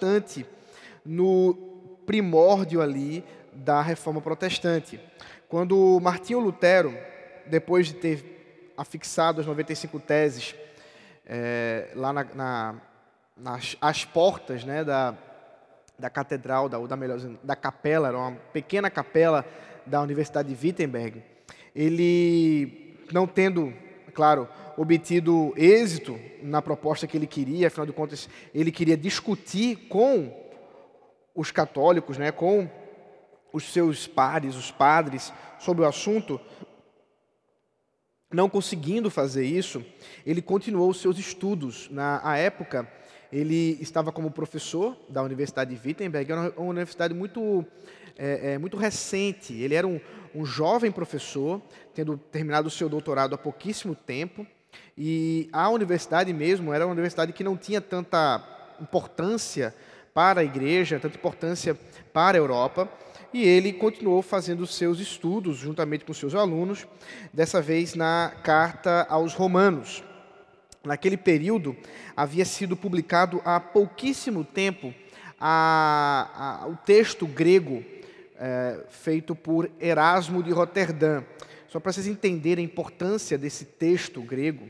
importante 0.00 0.46
no 1.04 1.54
primórdio 2.06 2.80
ali 2.80 3.22
da 3.52 3.82
reforma 3.82 4.20
protestante. 4.20 4.98
Quando 5.46 6.00
Martinho 6.00 6.38
Lutero, 6.38 6.96
depois 7.46 7.88
de 7.88 7.94
ter 7.94 8.72
afixado 8.78 9.42
as 9.42 9.46
95 9.46 10.00
teses 10.00 10.54
é, 11.26 11.90
lá 11.94 12.12
na, 12.14 12.24
na, 12.34 12.74
nas 13.36 13.76
as 13.78 14.04
portas 14.06 14.64
né, 14.64 14.82
da, 14.82 15.14
da 15.98 16.08
catedral, 16.08 16.66
da, 16.66 16.78
da, 16.78 16.96
melhor, 16.96 17.18
da 17.42 17.54
capela, 17.54 18.08
era 18.08 18.16
uma 18.16 18.32
pequena 18.54 18.88
capela 18.88 19.44
da 19.84 20.00
Universidade 20.00 20.54
de 20.54 20.66
Wittenberg, 20.66 21.22
ele, 21.74 22.98
não 23.12 23.26
tendo, 23.26 23.72
claro, 24.10 24.48
obtido 24.76 25.52
êxito 25.56 26.18
na 26.42 26.60
proposta 26.60 27.06
que 27.06 27.16
ele 27.16 27.26
queria, 27.26 27.68
afinal 27.68 27.86
de 27.86 27.92
contas, 27.92 28.28
ele 28.54 28.72
queria 28.72 28.96
discutir 28.96 29.76
com 29.88 30.34
os 31.34 31.50
católicos, 31.50 32.18
né, 32.18 32.32
com 32.32 32.68
os 33.52 33.72
seus 33.72 34.06
pares, 34.06 34.56
os 34.56 34.70
padres, 34.70 35.32
sobre 35.58 35.82
o 35.82 35.86
assunto, 35.86 36.40
não 38.32 38.48
conseguindo 38.48 39.10
fazer 39.10 39.44
isso, 39.44 39.84
ele 40.24 40.40
continuou 40.40 40.90
os 40.90 41.00
seus 41.00 41.18
estudos. 41.18 41.88
Na 41.90 42.36
época, 42.36 42.88
ele 43.32 43.76
estava 43.80 44.12
como 44.12 44.30
professor 44.30 44.96
da 45.08 45.22
Universidade 45.22 45.74
de 45.74 45.88
Wittenberg, 45.88 46.30
era 46.30 46.52
uma 46.56 46.70
universidade 46.70 47.12
muito, 47.12 47.64
é, 48.16 48.52
é, 48.52 48.58
muito 48.58 48.76
recente. 48.76 49.52
Ele 49.54 49.74
era 49.74 49.86
um, 49.86 50.00
um 50.34 50.44
jovem 50.44 50.90
professor, 50.90 51.60
tendo 51.94 52.16
terminado 52.16 52.68
o 52.68 52.70
seu 52.70 52.88
doutorado 52.88 53.34
há 53.34 53.38
pouquíssimo 53.38 53.94
tempo, 53.94 54.46
e 54.96 55.48
a 55.52 55.68
universidade 55.68 56.32
mesmo 56.32 56.72
era 56.72 56.86
uma 56.86 56.92
universidade 56.92 57.32
que 57.32 57.44
não 57.44 57.56
tinha 57.56 57.80
tanta 57.80 58.42
importância 58.80 59.74
para 60.12 60.40
a 60.40 60.44
igreja, 60.44 60.98
tanta 60.98 61.16
importância 61.16 61.76
para 62.12 62.36
a 62.36 62.40
Europa 62.40 62.88
e 63.32 63.44
ele 63.44 63.72
continuou 63.72 64.22
fazendo 64.22 64.66
seus 64.66 64.98
estudos 64.98 65.56
juntamente 65.56 66.04
com 66.04 66.12
seus 66.12 66.34
alunos, 66.34 66.86
dessa 67.32 67.62
vez 67.62 67.94
na 67.94 68.32
carta 68.42 69.06
aos 69.08 69.34
Romanos. 69.34 70.02
Naquele 70.82 71.16
período, 71.16 71.76
havia 72.16 72.44
sido 72.44 72.76
publicado 72.76 73.40
há 73.44 73.60
pouquíssimo 73.60 74.44
tempo 74.44 74.92
a, 75.38 76.62
a, 76.64 76.68
o 76.68 76.76
texto 76.76 77.26
grego 77.26 77.84
é, 78.40 78.80
feito 78.88 79.34
por 79.34 79.70
Erasmo 79.78 80.42
de 80.42 80.50
Roterdã. 80.50 81.22
Só 81.68 81.78
para 81.78 81.92
vocês 81.92 82.06
entenderem 82.06 82.64
a 82.64 82.66
importância 82.66 83.38
desse 83.38 83.64
texto 83.64 84.20
grego, 84.22 84.66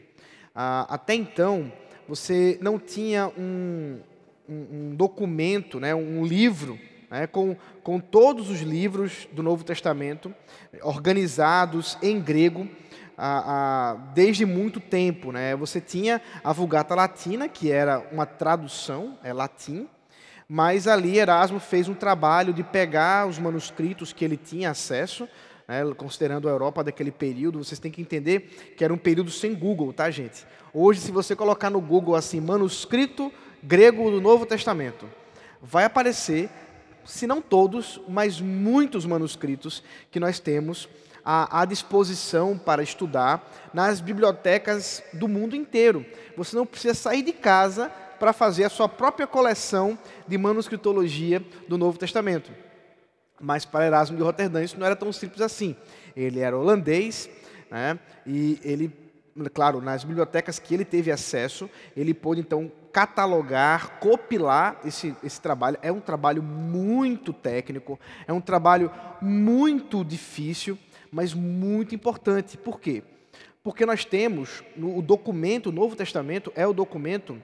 até 0.55 1.15
então 1.15 1.73
você 2.07 2.59
não 2.61 2.79
tinha 2.79 3.29
um, 3.29 4.01
um, 4.47 4.55
um 4.73 4.95
documento, 4.95 5.81
né, 5.81 5.95
um 5.95 6.27
livro 6.27 6.79
né, 7.09 7.27
com, 7.27 7.57
com 7.83 7.99
todos 7.99 8.51
os 8.51 8.61
livros 8.61 9.29
do 9.33 9.43
Novo 9.43 9.65
Testamento 9.65 10.35
organizados 10.83 11.97
em 12.03 12.21
grego 12.21 12.69
desde 14.15 14.45
muito 14.45 14.81
tempo. 14.81 15.33
Né? 15.33 15.55
Você 15.57 15.81
tinha 15.81 16.21
a 16.43 16.53
Vulgata 16.53 16.95
Latina, 16.95 17.49
que 17.49 17.71
era 17.71 18.07
uma 18.13 18.27
tradução, 18.27 19.19
é 19.23 19.33
latim, 19.33 19.89
mas 20.53 20.89
ali 20.89 21.17
Erasmo 21.17 21.61
fez 21.61 21.89
um 21.89 21.95
trabalho 21.95 22.53
de 22.53 22.65
pegar 22.65 23.29
os 23.29 23.39
manuscritos 23.39 24.13
que 24.13 24.25
ele 24.25 24.37
tinha 24.37 24.71
acesso, 24.71 25.29
né, 25.69 25.85
considerando 25.97 26.49
a 26.49 26.51
Europa 26.51 26.83
daquele 26.83 27.13
período, 27.13 27.63
vocês 27.63 27.79
têm 27.79 27.93
que 27.93 28.03
entender 28.03 28.75
que 28.77 28.83
era 28.83 28.93
um 28.93 28.99
período 28.99 29.31
sem 29.31 29.55
Google, 29.55 29.93
tá, 29.93 30.11
gente? 30.11 30.45
Hoje, 30.75 30.99
se 30.99 31.13
você 31.13 31.37
colocar 31.37 31.71
no 31.71 31.81
Google 31.81 32.17
assim, 32.17 32.41
manuscrito 32.41 33.33
grego 33.63 34.11
do 34.11 34.21
Novo 34.21 34.45
Testamento, 34.45 35.09
vai 35.63 35.85
aparecer 35.85 36.51
se 37.05 37.29
não 37.29 37.41
todos, 37.41 38.01
mas 38.09 38.41
muitos 38.41 39.07
manuscritos 39.07 39.85
que 40.11 40.19
nós 40.19 40.41
temos 40.41 40.89
à, 41.25 41.61
à, 41.61 41.65
disposição 41.65 42.59
para 42.59 42.83
estudar 42.83 43.49
nas 43.73 44.01
bibliotecas 44.01 45.01
do 45.13 45.29
mundo 45.29 45.55
inteiro. 45.55 46.05
Você 46.37 46.57
não 46.57 46.67
precisa 46.67 46.95
sair 46.95 47.23
de 47.23 47.33
casa 47.33 47.93
para 48.21 48.35
fazer 48.35 48.65
a 48.65 48.69
sua 48.69 48.87
própria 48.87 49.27
coleção 49.27 49.99
de 50.29 50.37
manuscritologia 50.37 51.43
do 51.67 51.79
Novo 51.79 51.99
Testamento. 51.99 52.53
Mas 53.41 53.65
para 53.65 53.87
Erasmo 53.87 54.19
de 54.19 54.23
Roterdã 54.23 54.63
isso 54.63 54.79
não 54.79 54.85
era 54.85 54.95
tão 54.95 55.11
simples 55.11 55.41
assim. 55.41 55.75
Ele 56.15 56.39
era 56.39 56.57
holandês 56.57 57.31
né, 57.71 57.99
e 58.27 58.61
ele, 58.63 58.93
claro, 59.55 59.81
nas 59.81 60.05
bibliotecas 60.05 60.59
que 60.59 60.75
ele 60.75 60.85
teve 60.85 61.11
acesso, 61.11 61.71
ele 61.97 62.13
pôde 62.13 62.43
então 62.43 62.71
catalogar, 62.93 63.99
copilar 64.01 64.79
esse, 64.85 65.17
esse 65.25 65.41
trabalho. 65.41 65.79
É 65.81 65.91
um 65.91 66.01
trabalho 66.01 66.43
muito 66.43 67.33
técnico, 67.33 67.99
é 68.29 68.33
um 68.35 68.41
trabalho 68.41 68.93
muito 69.23 70.05
difícil, 70.05 70.77
mas 71.11 71.33
muito 71.33 71.95
importante. 71.95 72.59
Por 72.59 72.79
quê? 72.79 73.03
Porque 73.63 73.87
nós 73.87 74.05
temos 74.05 74.63
o 74.77 75.01
documento, 75.01 75.69
o 75.69 75.73
Novo 75.73 75.97
Testamento 75.97 76.53
é 76.55 76.67
o 76.67 76.75
documento 76.75 77.43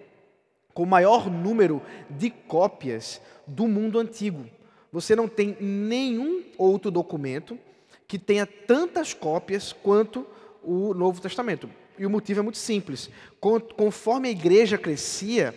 com 0.76 0.82
o 0.82 0.86
maior 0.86 1.30
número 1.30 1.80
de 2.10 2.28
cópias 2.28 3.18
do 3.46 3.66
mundo 3.66 3.98
antigo. 3.98 4.44
Você 4.92 5.16
não 5.16 5.26
tem 5.26 5.56
nenhum 5.58 6.44
outro 6.58 6.90
documento 6.90 7.58
que 8.06 8.18
tenha 8.18 8.44
tantas 8.44 9.14
cópias 9.14 9.72
quanto 9.72 10.26
o 10.62 10.92
Novo 10.92 11.18
Testamento. 11.18 11.66
E 11.98 12.04
o 12.04 12.10
motivo 12.10 12.40
é 12.40 12.42
muito 12.42 12.58
simples. 12.58 13.08
Conforme 13.40 14.28
a 14.28 14.30
igreja 14.30 14.76
crescia, 14.76 15.54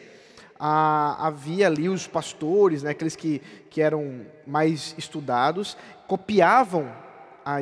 havia 0.57 1.67
ali 1.67 1.89
os 1.89 2.07
pastores, 2.07 2.81
né, 2.81 2.91
aqueles 2.91 3.17
que, 3.17 3.41
que 3.69 3.81
eram 3.81 4.25
mais 4.47 4.95
estudados, 4.97 5.75
copiavam 6.07 6.89
a, 7.43 7.59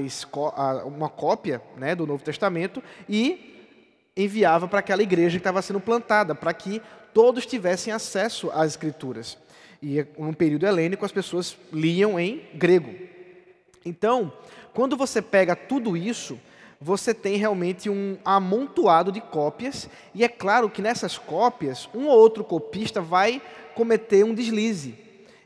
uma 0.85 1.09
cópia 1.09 1.59
né, 1.75 1.95
do 1.95 2.05
Novo 2.05 2.23
Testamento 2.23 2.83
e 3.09 3.71
enviava 4.15 4.67
para 4.67 4.77
aquela 4.77 5.01
igreja 5.01 5.37
que 5.37 5.41
estava 5.41 5.59
sendo 5.63 5.79
plantada, 5.79 6.35
para 6.35 6.53
que 6.53 6.83
todos 7.17 7.47
tivessem 7.47 7.91
acesso 7.91 8.51
às 8.53 8.73
escrituras. 8.73 9.39
E 9.81 10.05
num 10.19 10.33
período 10.33 10.67
helênico 10.67 11.03
as 11.03 11.11
pessoas 11.11 11.57
liam 11.73 12.19
em 12.19 12.43
grego. 12.53 12.93
Então, 13.83 14.31
quando 14.71 14.95
você 14.95 15.19
pega 15.19 15.55
tudo 15.55 15.97
isso 15.97 16.39
você 16.79 17.11
tem 17.11 17.37
realmente 17.37 17.89
um 17.89 18.19
amontoado 18.23 19.11
de 19.11 19.19
cópias, 19.19 19.89
e 20.13 20.23
é 20.23 20.29
claro 20.29 20.69
que 20.69 20.79
nessas 20.79 21.17
cópias, 21.17 21.89
um 21.91 22.05
ou 22.05 22.15
outro 22.15 22.43
copista 22.43 23.01
vai 23.01 23.41
cometer 23.73 24.23
um 24.23 24.31
deslize. 24.31 24.93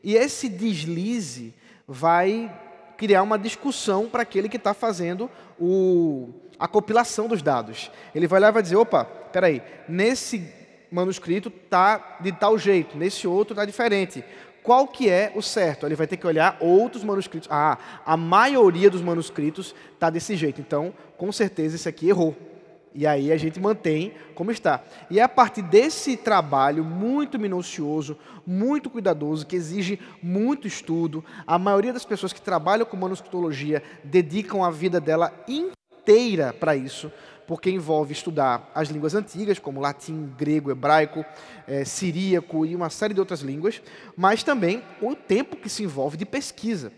E 0.03 0.15
esse 0.15 0.49
deslize 0.49 1.53
vai 1.88 2.53
criar 2.97 3.23
uma 3.23 3.39
discussão 3.39 4.09
para 4.09 4.23
aquele 4.23 4.49
que 4.49 4.57
está 4.57 4.73
fazendo 4.73 5.31
o, 5.57 6.33
a 6.59 6.67
compilação 6.67 7.29
dos 7.29 7.41
dados. 7.41 7.89
Ele 8.13 8.27
vai 8.27 8.41
lá 8.41 8.49
e 8.49 8.51
vai 8.51 8.61
dizer: 8.61 8.75
opa, 8.75 9.05
peraí, 9.05 9.63
nesse 9.88 10.59
manuscrito 10.91 11.50
está 11.50 12.18
de 12.19 12.31
tal 12.31 12.57
jeito, 12.57 12.97
nesse 12.97 13.28
outro 13.28 13.53
está 13.53 13.66
diferente 13.66 14.24
qual 14.63 14.88
que 14.88 15.09
é 15.09 15.31
o 15.35 15.41
certo. 15.41 15.85
Ele 15.85 15.96
vai 15.96 16.07
ter 16.07 16.18
que 16.18 16.28
olhar 16.28 16.57
outros 16.59 17.03
manuscritos. 17.03 17.50
Ah, 17.52 17.78
a 18.06 18.16
maioria 18.16 18.90
dos 18.90 19.01
manuscritos 19.01 19.75
está 19.94 20.09
desse 20.09 20.35
jeito. 20.35 20.62
Então, 20.62 20.94
com 21.18 21.31
certeza, 21.31 21.75
esse 21.75 21.90
aqui 21.90 22.09
errou. 22.09 22.35
E 22.94 23.07
aí 23.07 23.31
a 23.31 23.38
gente 23.38 23.59
mantém 23.59 24.13
como 24.35 24.51
está. 24.51 24.84
E 25.09 25.19
é 25.19 25.24
a 25.24 25.30
partir 25.30 25.62
desse 25.62 26.18
trabalho 26.18 26.84
muito 26.84 27.40
minucioso, 27.40 28.18
muito 28.46 28.90
cuidadoso, 28.90 29.46
que 29.46 29.56
exige 29.56 29.97
muito 30.22 30.68
estudo, 30.68 31.24
a 31.47 31.57
maioria 31.57 31.94
das 31.94 32.03
pessoas 32.03 32.34
que 32.34 32.41
trabalham 32.41 32.85
com 32.85 32.97
manuscritologia 32.97 33.81
dedicam 34.03 34.63
a 34.63 34.69
vida 34.69 35.00
dela 35.00 35.33
inteira 35.48 36.51
para 36.51 36.75
isso, 36.75 37.10
porque 37.51 37.69
envolve 37.69 38.13
estudar 38.13 38.71
as 38.74 38.88
línguas 38.88 39.13
antigas, 39.13 39.59
como 39.59 39.81
latim, 39.81 40.33
grego, 40.38 40.71
hebraico, 40.71 41.25
é, 41.68 41.83
siríaco 41.83 42.65
e 42.65 42.74
uma 42.74 42.89
série 42.89 43.13
de 43.13 43.19
outras 43.19 43.42
línguas, 43.42 43.81
mas 44.15 44.42
também 44.42 44.81
o 45.01 45.13
tempo 45.15 45.57
que 45.57 45.68
se 45.68 45.83
envolve 45.83 46.15
de 46.15 46.25
pesquisa. 46.25 46.94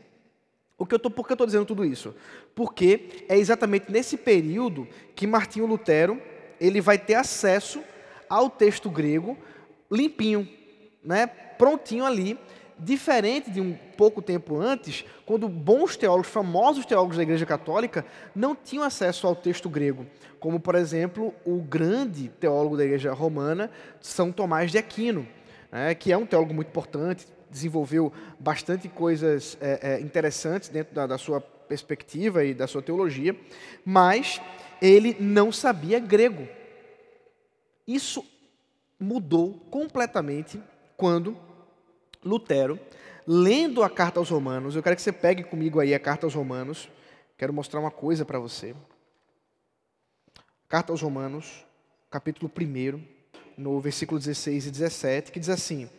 O 0.78 0.86
que 0.86 0.94
eu 0.94 1.00
tô, 1.00 1.10
por 1.10 1.26
que 1.26 1.32
eu 1.32 1.34
estou 1.34 1.48
dizendo 1.48 1.66
tudo 1.66 1.84
isso? 1.84 2.14
Porque 2.54 3.26
é 3.28 3.36
exatamente 3.36 3.92
nesse 3.92 4.16
período 4.16 4.88
que 5.16 5.26
Martinho 5.26 5.66
Lutero 5.66 6.22
ele 6.62 6.80
vai 6.80 7.00
ter 7.00 7.16
acesso 7.16 7.82
ao 8.30 8.48
texto 8.48 8.92
grego 8.92 9.36
limpinho, 9.90 10.48
né, 11.04 11.26
prontinho 11.26 12.06
ali, 12.06 12.38
diferente 12.80 13.52
de 13.52 13.62
um 13.62 13.74
pouco 13.98 14.22
tempo 14.22 14.60
antes, 14.60 15.06
quando 15.26 15.48
bons 15.48 15.96
teólogos, 15.96 16.30
famosos 16.30 16.86
teólogos 16.86 17.18
da 17.18 17.24
Igreja 17.24 17.46
Católica, 17.46 18.06
não 18.36 18.56
tinham 18.56 18.84
acesso 18.84 19.28
ao 19.28 19.36
texto 19.36 19.70
grego, 19.70 20.06
como, 20.40 20.60
por 20.60 20.76
exemplo, 20.76 21.34
o 21.46 21.62
grande 21.62 22.30
teólogo 22.40 22.78
da 22.78 22.84
Igreja 22.84 23.14
Romana, 23.14 23.72
São 24.02 24.32
Tomás 24.32 24.72
de 24.72 24.78
Aquino, 24.78 25.28
né, 25.72 25.96
que 25.96 26.12
é 26.12 26.18
um 26.18 26.26
teólogo 26.26 26.54
muito 26.54 26.68
importante, 26.68 27.26
desenvolveu 27.50 28.12
bastante 28.40 28.90
coisas 28.90 29.58
é, 29.62 29.96
é, 29.96 30.00
interessantes 30.02 30.70
dentro 30.70 30.94
da, 30.94 31.06
da 31.06 31.18
sua 31.18 31.40
perspectiva 31.40 32.44
e 32.44 32.54
da 32.54 32.68
sua 32.68 32.82
teologia, 32.82 33.36
mas 33.86 34.42
ele 34.82 35.16
não 35.20 35.52
sabia 35.52 36.00
grego. 36.00 36.48
Isso 37.88 38.26
mudou 39.00 39.54
completamente 39.70 40.62
quando 40.98 41.38
Lutero, 42.24 42.80
lendo 43.28 43.84
a 43.84 43.90
carta 43.90 44.20
aos 44.20 44.30
Romanos, 44.30 44.76
eu 44.76 44.84
quero 44.84 44.96
que 44.96 45.02
você 45.02 45.12
pegue 45.12 45.44
comigo 45.44 45.80
aí 45.80 45.94
a 45.94 46.00
carta 46.00 46.26
aos 46.26 46.34
Romanos, 46.34 46.90
quero 47.38 47.54
mostrar 47.54 47.80
uma 47.80 47.92
coisa 47.92 48.26
para 48.26 48.40
você. 48.40 48.76
Carta 50.68 50.92
aos 50.92 51.02
Romanos, 51.02 51.66
capítulo 52.10 52.52
1, 52.60 53.02
no 53.58 53.80
versículo 53.80 54.20
16 54.20 54.68
e 54.68 54.72
17, 54.72 55.32
que 55.32 55.40
diz 55.40 55.50
assim: 55.50 55.90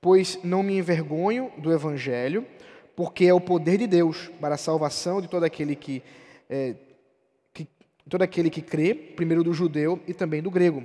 Pois 0.00 0.38
não 0.42 0.62
me 0.62 0.78
envergonho 0.78 1.52
do 1.58 1.72
evangelho, 1.72 2.46
porque 2.96 3.26
é 3.26 3.34
o 3.34 3.40
poder 3.40 3.78
de 3.78 3.86
Deus 3.86 4.30
para 4.40 4.54
a 4.54 4.58
salvação 4.58 5.20
de 5.20 5.28
todo 5.28 5.44
aquele 5.44 5.74
que, 5.74 6.02
é, 6.48 6.74
que 7.52 7.68
todo 8.08 8.22
aquele 8.22 8.50
que 8.50 8.62
crê, 8.62 8.94
primeiro 8.94 9.42
do 9.42 9.52
judeu 9.52 10.00
e 10.06 10.14
também 10.14 10.42
do 10.42 10.50
grego, 10.50 10.82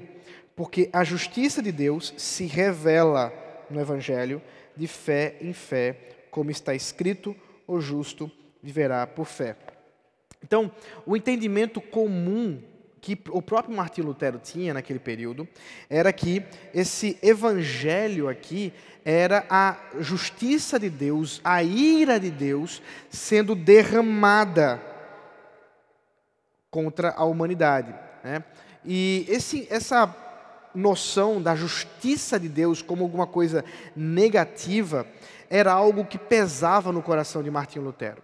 porque 0.56 0.90
a 0.92 1.04
justiça 1.04 1.62
de 1.62 1.72
Deus 1.72 2.14
se 2.18 2.46
revela 2.46 3.32
no 3.70 3.80
evangelho 3.80 4.42
de 4.80 4.88
fé 4.88 5.36
em 5.42 5.52
fé, 5.52 5.98
como 6.32 6.50
está 6.50 6.74
escrito: 6.74 7.36
o 7.68 7.82
justo 7.82 8.32
viverá 8.64 9.06
por 9.06 9.26
fé. 9.26 9.58
Então, 10.42 10.72
o 11.06 11.18
entendimento 11.18 11.82
comum 11.82 12.62
que 13.02 13.18
o 13.30 13.42
próprio 13.42 13.76
Martinho 13.76 14.08
Lutero 14.08 14.40
tinha 14.40 14.74
naquele 14.74 15.00
período 15.00 15.48
era 15.90 16.12
que 16.12 16.44
esse 16.74 17.18
evangelho 17.22 18.28
aqui 18.28 18.74
era 19.06 19.46
a 19.50 19.78
justiça 20.00 20.80
de 20.80 20.90
Deus, 20.90 21.40
a 21.44 21.64
ira 21.64 22.20
de 22.20 22.30
Deus 22.30 22.82
sendo 23.10 23.56
derramada 23.56 24.82
contra 26.70 27.12
a 27.12 27.24
humanidade. 27.24 27.94
Né? 28.24 28.44
E 28.86 29.26
esse, 29.30 29.68
essa 29.70 30.08
noção 30.80 31.42
da 31.42 31.56
justiça 31.56 32.40
de 32.40 32.50
Deus 32.50 32.82
como 32.82 33.04
alguma 33.04 33.28
coisa 33.28 33.64
negativa 33.96 35.06
era 35.50 35.72
algo 35.74 36.06
que 36.06 36.18
pesava 36.18 36.92
no 36.92 37.02
coração 37.02 37.44
de 37.44 37.52
Martinho 37.52 37.86
Lutero. 37.86 38.22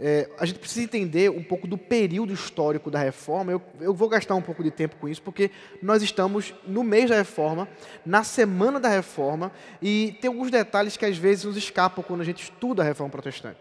É, 0.00 0.30
a 0.38 0.46
gente 0.46 0.60
precisa 0.60 0.84
entender 0.84 1.28
um 1.28 1.42
pouco 1.42 1.66
do 1.66 1.76
período 1.76 2.32
histórico 2.32 2.88
da 2.88 3.00
reforma. 3.00 3.50
Eu, 3.50 3.60
eu, 3.80 3.92
vou 3.92 4.08
gastar 4.08 4.36
um 4.36 4.42
pouco 4.42 4.62
de 4.62 4.70
tempo 4.70 4.94
com 4.96 5.08
isso, 5.08 5.20
porque 5.20 5.50
nós 5.82 6.02
estamos 6.04 6.54
no 6.64 6.84
mês 6.84 7.10
da 7.10 7.16
reforma, 7.16 7.68
na 8.06 8.22
semana 8.22 8.78
da 8.78 8.88
reforma, 8.88 9.50
e 9.82 10.16
tem 10.20 10.28
alguns 10.28 10.52
detalhes 10.52 10.96
que 10.96 11.04
às 11.04 11.16
vezes 11.16 11.44
nos 11.44 11.56
escapam 11.56 12.04
quando 12.04 12.20
a 12.20 12.24
gente 12.24 12.44
estuda 12.44 12.82
a 12.82 12.84
reforma 12.84 13.10
protestante. 13.10 13.60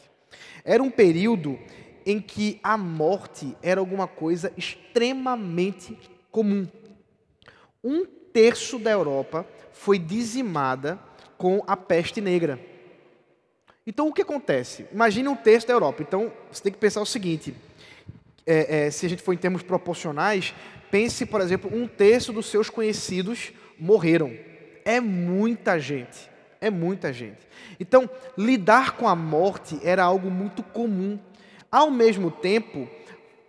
Era 0.64 0.84
um 0.84 0.92
período 0.92 1.58
em 2.06 2.22
que 2.22 2.60
a 2.62 2.78
morte 2.78 3.58
era 3.62 3.80
alguma 3.80 4.08
coisa 4.08 4.54
extremamente 4.56 5.98
comum. 6.30 6.68
Um 7.84 8.06
terço 8.38 8.78
da 8.78 8.92
Europa 8.92 9.48
foi 9.72 9.98
dizimada 9.98 11.00
com 11.40 11.64
a 11.66 11.76
peste 11.76 12.22
negra. 12.22 12.60
Então, 13.86 14.08
o 14.08 14.14
que 14.14 14.22
acontece? 14.22 14.86
Imagine 14.94 15.28
um 15.28 15.36
terço 15.36 15.66
da 15.66 15.74
Europa. 15.74 16.04
Então, 16.04 16.32
você 16.52 16.62
tem 16.62 16.72
que 16.72 16.78
pensar 16.78 17.02
o 17.02 17.06
seguinte: 17.06 17.56
é, 18.46 18.86
é, 18.86 18.92
se 18.92 19.08
a 19.08 19.10
gente 19.10 19.24
for 19.24 19.34
em 19.34 19.38
termos 19.38 19.64
proporcionais, 19.64 20.54
pense, 20.92 21.26
por 21.26 21.42
exemplo, 21.42 21.76
um 21.76 21.88
terço 21.88 22.32
dos 22.32 22.46
seus 22.46 22.70
conhecidos 22.70 23.52
morreram. 23.80 24.32
É 24.86 25.00
muita 25.00 25.80
gente. 25.80 26.30
É 26.62 26.70
muita 26.70 27.12
gente. 27.12 27.40
Então, 27.80 28.08
lidar 28.38 28.98
com 28.98 29.08
a 29.08 29.16
morte 29.16 29.80
era 29.84 30.04
algo 30.04 30.30
muito 30.30 30.62
comum. 30.62 31.18
Ao 31.72 31.90
mesmo 31.90 32.30
tempo, 32.30 32.88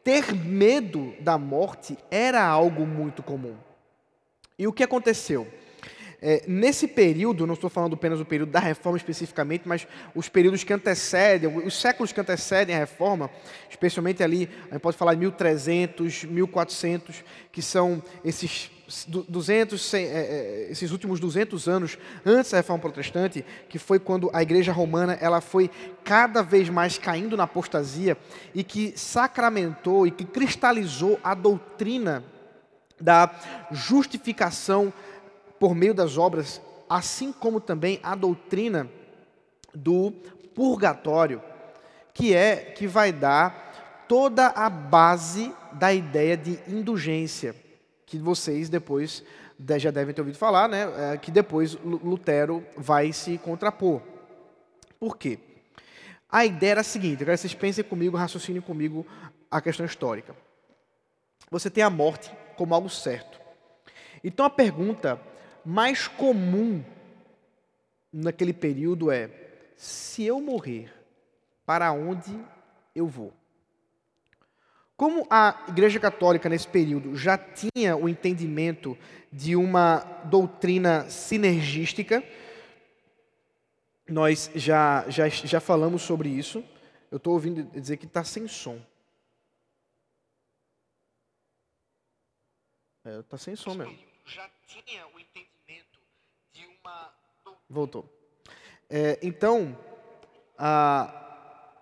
ter 0.02 0.34
medo 0.34 1.12
da 1.20 1.36
morte 1.36 1.98
era 2.10 2.42
algo 2.42 2.86
muito 2.86 3.22
comum. 3.22 3.67
E 4.58 4.66
o 4.66 4.72
que 4.72 4.82
aconteceu? 4.82 5.46
É, 6.20 6.42
nesse 6.48 6.88
período, 6.88 7.46
não 7.46 7.54
estou 7.54 7.70
falando 7.70 7.94
apenas 7.94 8.18
do 8.18 8.24
período 8.24 8.50
da 8.50 8.58
reforma 8.58 8.98
especificamente, 8.98 9.68
mas 9.68 9.86
os 10.16 10.28
períodos 10.28 10.64
que 10.64 10.72
antecedem, 10.72 11.48
os 11.64 11.80
séculos 11.80 12.12
que 12.12 12.20
antecedem 12.20 12.74
a 12.74 12.78
reforma, 12.80 13.30
especialmente 13.70 14.20
ali, 14.20 14.50
a 14.68 14.74
gente 14.74 14.82
pode 14.82 14.96
falar 14.96 15.14
de 15.14 15.20
1300, 15.20 16.24
1400, 16.24 17.22
que 17.52 17.62
são 17.62 18.02
esses 18.24 18.68
200, 19.06 19.94
é, 19.94 20.02
é, 20.02 20.66
esses 20.70 20.90
últimos 20.90 21.20
200 21.20 21.68
anos 21.68 21.96
antes 22.26 22.50
da 22.50 22.56
reforma 22.56 22.82
protestante, 22.82 23.44
que 23.68 23.78
foi 23.78 24.00
quando 24.00 24.28
a 24.32 24.42
igreja 24.42 24.72
romana 24.72 25.16
ela 25.20 25.40
foi 25.40 25.70
cada 26.02 26.42
vez 26.42 26.68
mais 26.68 26.98
caindo 26.98 27.36
na 27.36 27.44
apostasia 27.44 28.16
e 28.52 28.64
que 28.64 28.92
sacramentou 28.96 30.04
e 30.04 30.10
que 30.10 30.24
cristalizou 30.24 31.20
a 31.22 31.32
doutrina 31.32 32.24
da 33.00 33.30
justificação 33.70 34.92
por 35.58 35.74
meio 35.74 35.94
das 35.94 36.16
obras, 36.16 36.60
assim 36.88 37.32
como 37.32 37.60
também 37.60 38.00
a 38.02 38.14
doutrina 38.14 38.88
do 39.74 40.12
purgatório, 40.54 41.42
que 42.14 42.34
é 42.34 42.56
que 42.56 42.86
vai 42.86 43.12
dar 43.12 44.06
toda 44.08 44.46
a 44.48 44.70
base 44.70 45.52
da 45.72 45.92
ideia 45.92 46.36
de 46.36 46.58
indulgência, 46.66 47.54
que 48.06 48.18
vocês 48.18 48.68
depois 48.68 49.22
já 49.78 49.90
devem 49.90 50.14
ter 50.14 50.20
ouvido 50.20 50.38
falar, 50.38 50.68
né, 50.68 51.12
é, 51.12 51.16
que 51.16 51.30
depois 51.30 51.74
Lutero 51.84 52.64
vai 52.76 53.12
se 53.12 53.36
contrapor. 53.38 54.00
Por 54.98 55.16
quê? 55.16 55.38
A 56.30 56.44
ideia 56.44 56.72
era 56.72 56.80
a 56.80 56.84
seguinte, 56.84 57.24
que 57.24 57.36
vocês 57.36 57.54
pensem 57.54 57.84
comigo, 57.84 58.16
raciocinem 58.16 58.60
comigo 58.60 59.06
a 59.50 59.60
questão 59.60 59.84
histórica. 59.84 60.34
Você 61.50 61.70
tem 61.70 61.82
a 61.82 61.90
morte 61.90 62.30
como 62.58 62.74
algo 62.74 62.90
certo. 62.90 63.40
Então 64.22 64.44
a 64.44 64.50
pergunta 64.50 65.18
mais 65.64 66.08
comum 66.08 66.84
naquele 68.12 68.52
período 68.52 69.10
é: 69.10 69.30
se 69.76 70.24
eu 70.24 70.40
morrer, 70.40 70.92
para 71.64 71.92
onde 71.92 72.36
eu 72.94 73.06
vou? 73.06 73.32
Como 74.96 75.24
a 75.30 75.64
Igreja 75.68 76.00
Católica 76.00 76.48
nesse 76.48 76.66
período 76.66 77.14
já 77.14 77.38
tinha 77.38 77.96
o 77.96 78.08
entendimento 78.08 78.98
de 79.32 79.54
uma 79.54 79.98
doutrina 80.24 81.08
sinergística, 81.08 82.24
nós 84.08 84.50
já, 84.56 85.04
já, 85.08 85.28
já 85.28 85.60
falamos 85.60 86.02
sobre 86.02 86.28
isso. 86.28 86.64
Eu 87.12 87.18
estou 87.18 87.34
ouvindo 87.34 87.62
dizer 87.62 87.96
que 87.98 88.06
está 88.06 88.24
sem 88.24 88.48
som. 88.48 88.80
É, 93.08 93.22
tá 93.22 93.38
sem 93.38 93.56
som 93.56 93.74
mesmo. 93.74 93.96
Já 94.26 94.48
tinha 94.66 95.06
o 95.06 95.18
entendimento 95.18 95.98
Voltou. 97.70 98.08
É, 98.88 99.18
então, 99.22 99.78
a, 100.56 101.74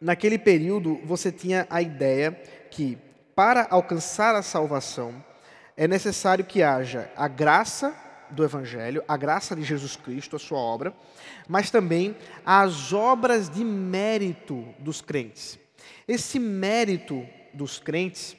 naquele 0.00 0.38
período, 0.38 1.00
você 1.04 1.32
tinha 1.32 1.66
a 1.68 1.82
ideia 1.82 2.32
que, 2.70 2.96
para 3.34 3.66
alcançar 3.70 4.36
a 4.36 4.42
salvação, 4.42 5.24
é 5.76 5.88
necessário 5.88 6.44
que 6.44 6.62
haja 6.62 7.10
a 7.16 7.26
graça 7.26 7.96
do 8.30 8.44
Evangelho, 8.44 9.02
a 9.08 9.16
graça 9.16 9.56
de 9.56 9.62
Jesus 9.62 9.96
Cristo, 9.96 10.36
a 10.36 10.38
sua 10.38 10.58
obra, 10.58 10.94
mas 11.48 11.70
também 11.70 12.16
as 12.44 12.92
obras 12.92 13.50
de 13.50 13.64
mérito 13.64 14.64
dos 14.78 15.00
crentes. 15.00 15.58
Esse 16.06 16.38
mérito 16.38 17.26
dos 17.52 17.78
crentes 17.78 18.36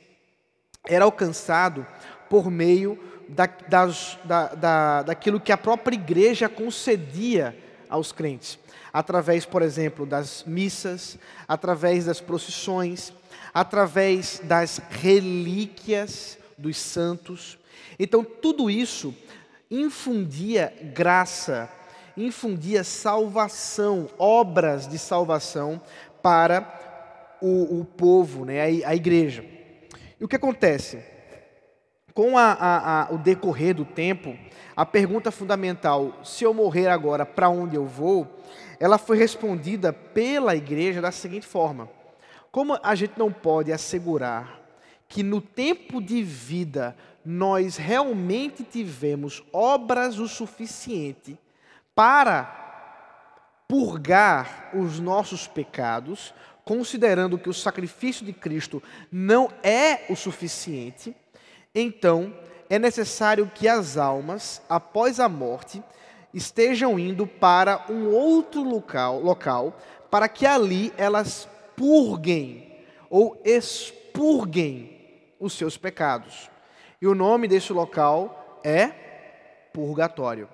era 0.89 1.05
alcançado 1.05 1.85
por 2.29 2.49
meio 2.49 2.99
da, 3.29 3.45
das, 3.45 4.17
da, 4.23 4.47
da, 4.47 5.03
daquilo 5.03 5.39
que 5.39 5.51
a 5.51 5.57
própria 5.57 5.95
igreja 5.95 6.49
concedia 6.49 7.55
aos 7.87 8.11
crentes, 8.11 8.57
através, 8.91 9.45
por 9.45 9.61
exemplo, 9.61 10.05
das 10.05 10.43
missas, 10.45 11.17
através 11.47 12.05
das 12.05 12.19
procissões, 12.19 13.13
através 13.53 14.41
das 14.43 14.81
relíquias 14.89 16.37
dos 16.57 16.77
santos. 16.77 17.57
Então, 17.97 18.23
tudo 18.23 18.69
isso 18.69 19.15
infundia 19.69 20.73
graça, 20.93 21.69
infundia 22.17 22.83
salvação, 22.83 24.09
obras 24.17 24.87
de 24.87 24.97
salvação 24.97 25.81
para 26.21 27.37
o, 27.41 27.79
o 27.79 27.85
povo, 27.85 28.45
né, 28.45 28.61
a, 28.61 28.89
a 28.89 28.95
igreja. 28.95 29.58
E 30.19 30.25
o 30.25 30.27
que 30.27 30.35
acontece? 30.35 31.03
com 32.19 32.37
a, 32.37 32.51
a, 32.51 33.01
a, 33.03 33.13
o 33.13 33.17
decorrer 33.17 33.73
do 33.73 33.85
tempo, 33.85 34.37
a 34.75 34.85
pergunta 34.85 35.31
fundamental, 35.31 36.19
se 36.21 36.43
eu 36.43 36.53
morrer 36.53 36.87
agora, 36.89 37.25
para 37.25 37.47
onde 37.47 37.77
eu 37.77 37.85
vou, 37.85 38.27
ela 38.77 38.97
foi 38.97 39.17
respondida 39.17 39.93
pela 39.93 40.53
igreja 40.53 41.01
da 41.01 41.13
seguinte 41.13 41.47
forma: 41.47 41.89
como 42.51 42.77
a 42.83 42.93
gente 42.93 43.13
não 43.17 43.31
pode 43.31 43.71
assegurar 43.71 44.59
que 45.07 45.23
no 45.23 45.39
tempo 45.39 46.01
de 46.01 46.21
vida 46.21 46.93
nós 47.23 47.77
realmente 47.77 48.63
tivemos 48.63 49.41
obras 49.53 50.19
o 50.19 50.27
suficiente 50.27 51.39
para 51.95 52.59
purgar 53.65 54.71
os 54.73 54.99
nossos 54.99 55.47
pecados, 55.47 56.33
considerando 56.69 57.39
que 57.39 57.49
o 57.49 57.53
sacrifício 57.53 58.23
de 58.23 58.31
Cristo 58.31 58.83
não 59.11 59.49
é 59.63 60.01
o 60.07 60.15
suficiente, 60.15 61.15
então 61.73 62.31
é 62.69 62.77
necessário 62.77 63.51
que 63.55 63.67
as 63.67 63.97
almas, 63.97 64.61
após 64.69 65.19
a 65.19 65.27
morte, 65.27 65.81
estejam 66.31 66.99
indo 66.99 67.25
para 67.25 67.87
um 67.89 68.13
outro 68.13 68.61
local, 68.61 69.19
local 69.19 69.79
para 70.11 70.29
que 70.29 70.45
ali 70.45 70.93
elas 70.95 71.49
purguem 71.75 72.71
ou 73.09 73.41
expurguem 73.43 75.25
os 75.39 75.53
seus 75.53 75.75
pecados. 75.75 76.51
E 77.01 77.07
o 77.07 77.15
nome 77.15 77.47
desse 77.47 77.73
local 77.73 78.59
é 78.63 78.89
purgatório. 79.73 80.47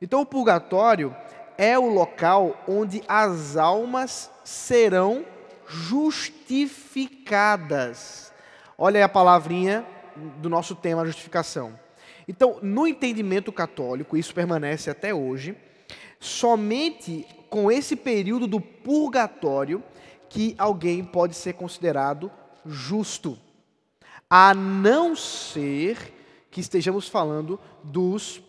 Então, 0.00 0.22
o 0.22 0.26
purgatório 0.26 1.14
é 1.58 1.78
o 1.78 1.88
local 1.88 2.62
onde 2.66 3.02
as 3.08 3.56
almas 3.56 4.30
serão 4.44 5.24
justificadas. 5.66 8.32
Olha 8.78 8.98
aí 8.98 9.02
a 9.02 9.08
palavrinha 9.08 9.86
do 10.38 10.48
nosso 10.48 10.74
tema, 10.74 11.04
justificação. 11.04 11.78
Então, 12.28 12.58
no 12.62 12.86
entendimento 12.86 13.52
católico, 13.52 14.16
isso 14.16 14.34
permanece 14.34 14.90
até 14.90 15.14
hoje, 15.14 15.56
somente 16.18 17.26
com 17.48 17.70
esse 17.70 17.94
período 17.94 18.46
do 18.46 18.60
purgatório 18.60 19.82
que 20.28 20.54
alguém 20.58 21.04
pode 21.04 21.34
ser 21.34 21.54
considerado 21.54 22.30
justo, 22.64 23.38
a 24.28 24.52
não 24.52 25.14
ser 25.14 26.12
que 26.50 26.60
estejamos 26.60 27.08
falando 27.08 27.60
dos 27.82 28.42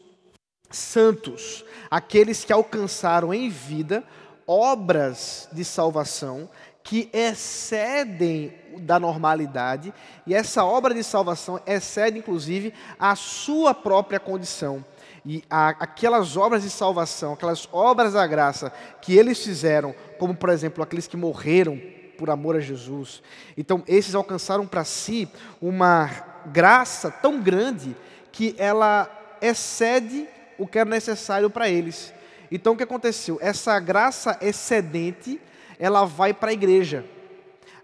santos, 0.70 1.64
aqueles 1.90 2.44
que 2.44 2.54
alcançaram 2.54 3.34
em 3.34 3.50
vida 3.50 4.04
obras 4.46 5.50
de 5.52 5.66
salvação 5.66 6.50
que 6.88 7.10
excedem 7.12 8.54
da 8.78 8.98
normalidade, 8.98 9.94
e 10.26 10.34
essa 10.34 10.64
obra 10.64 10.94
de 10.94 11.04
salvação 11.04 11.60
excede 11.68 12.18
inclusive 12.18 12.74
a 12.98 13.14
sua 13.14 13.74
própria 13.74 14.22
condição. 14.22 14.86
E 15.26 15.44
a, 15.50 15.70
aquelas 15.72 16.38
obras 16.38 16.64
de 16.64 16.70
salvação, 16.70 17.34
aquelas 17.34 17.68
obras 17.74 18.14
da 18.14 18.26
graça 18.26 18.72
que 19.02 19.18
eles 19.18 19.44
fizeram, 19.44 19.94
como 20.18 20.34
por 20.34 20.50
exemplo 20.50 20.82
aqueles 20.82 21.08
que 21.08 21.18
morreram 21.18 21.78
por 22.18 22.30
amor 22.30 22.56
a 22.56 22.62
Jesus, 22.62 23.22
então 23.58 23.84
esses 23.86 24.16
alcançaram 24.16 24.66
para 24.66 24.86
si 24.86 25.28
uma 25.62 26.10
graça 26.46 27.12
tão 27.12 27.42
grande 27.42 27.98
que 28.32 28.56
ela 28.58 29.10
excede 29.42 30.26
o 30.58 30.68
que 30.68 30.80
era 30.80 30.90
necessário 30.90 31.50
para 31.50 31.70
eles. 31.70 32.14
Então 32.52 32.74
o 32.74 32.78
que 32.78 32.84
aconteceu? 32.84 33.38
Essa 33.42 33.80
graça 33.80 34.38
excedente 34.42 35.40
ela 35.80 36.06
vai 36.06 36.34
para 36.34 36.50
a 36.50 36.54
igreja. 36.54 37.06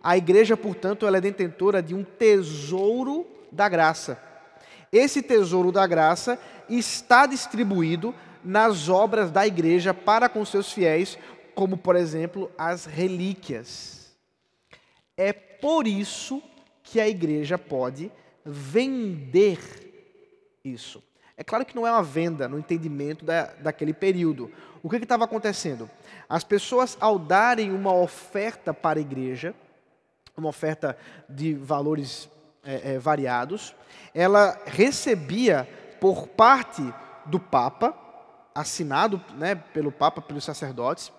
A 0.01 0.17
igreja, 0.17 0.57
portanto, 0.57 1.05
ela 1.07 1.17
é 1.17 1.21
detentora 1.21 1.81
de 1.81 1.95
um 1.95 2.03
tesouro 2.03 3.25
da 3.51 3.69
graça. 3.69 4.21
Esse 4.91 5.21
tesouro 5.21 5.71
da 5.71 5.87
graça 5.87 6.37
está 6.67 7.25
distribuído 7.25 8.13
nas 8.43 8.89
obras 8.89 9.31
da 9.31 9.47
igreja 9.47 9.93
para 9.93 10.27
com 10.27 10.43
seus 10.43 10.71
fiéis, 10.71 11.17
como, 11.55 11.77
por 11.77 11.95
exemplo, 11.95 12.51
as 12.57 12.85
relíquias. 12.85 14.11
É 15.15 15.31
por 15.31 15.87
isso 15.87 16.41
que 16.83 16.99
a 16.99 17.07
igreja 17.07 17.57
pode 17.57 18.11
vender 18.45 19.59
isso. 20.63 21.01
É 21.35 21.43
claro 21.43 21.65
que 21.65 21.75
não 21.75 21.87
é 21.87 21.91
uma 21.91 22.03
venda 22.03 22.47
no 22.47 22.59
entendimento 22.59 23.25
da, 23.25 23.45
daquele 23.59 23.93
período. 23.93 24.51
O 24.81 24.89
que 24.89 24.97
estava 24.97 25.23
acontecendo? 25.23 25.89
As 26.29 26.43
pessoas, 26.43 26.97
ao 26.99 27.17
darem 27.17 27.71
uma 27.71 27.93
oferta 27.93 28.73
para 28.73 28.99
a 28.99 29.01
igreja, 29.01 29.55
uma 30.37 30.49
oferta 30.49 30.97
de 31.27 31.53
valores 31.53 32.29
é, 32.63 32.93
é, 32.93 32.99
variados, 32.99 33.75
ela 34.13 34.59
recebia 34.65 35.67
por 35.99 36.27
parte 36.27 36.81
do 37.25 37.39
Papa, 37.39 37.97
assinado 38.53 39.21
né, 39.35 39.55
pelo 39.55 39.91
Papa, 39.91 40.21
pelos 40.21 40.43
sacerdotes, 40.43 41.11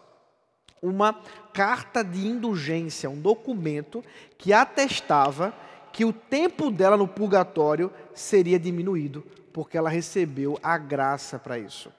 uma 0.80 1.18
carta 1.52 2.04
de 2.04 2.26
indulgência, 2.26 3.08
um 3.08 3.20
documento 3.20 4.04
que 4.36 4.52
atestava 4.52 5.54
que 5.92 6.04
o 6.04 6.12
tempo 6.12 6.70
dela 6.70 6.96
no 6.96 7.08
purgatório 7.08 7.90
seria 8.12 8.58
diminuído, 8.58 9.24
porque 9.54 9.78
ela 9.78 9.88
recebeu 9.88 10.58
a 10.60 10.76
graça 10.76 11.38
para 11.38 11.56
isso. 11.56 11.90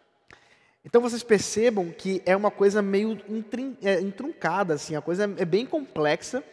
Então 0.84 1.02
vocês 1.02 1.24
percebam 1.24 1.90
que 1.90 2.22
é 2.26 2.36
uma 2.36 2.52
coisa 2.52 2.82
meio 2.82 3.18
é, 3.82 4.02
entruncada, 4.02 4.74
assim, 4.74 4.94
a 4.94 5.02
coisa 5.02 5.24
é 5.38 5.46
bem 5.46 5.66
complexa. 5.66 6.44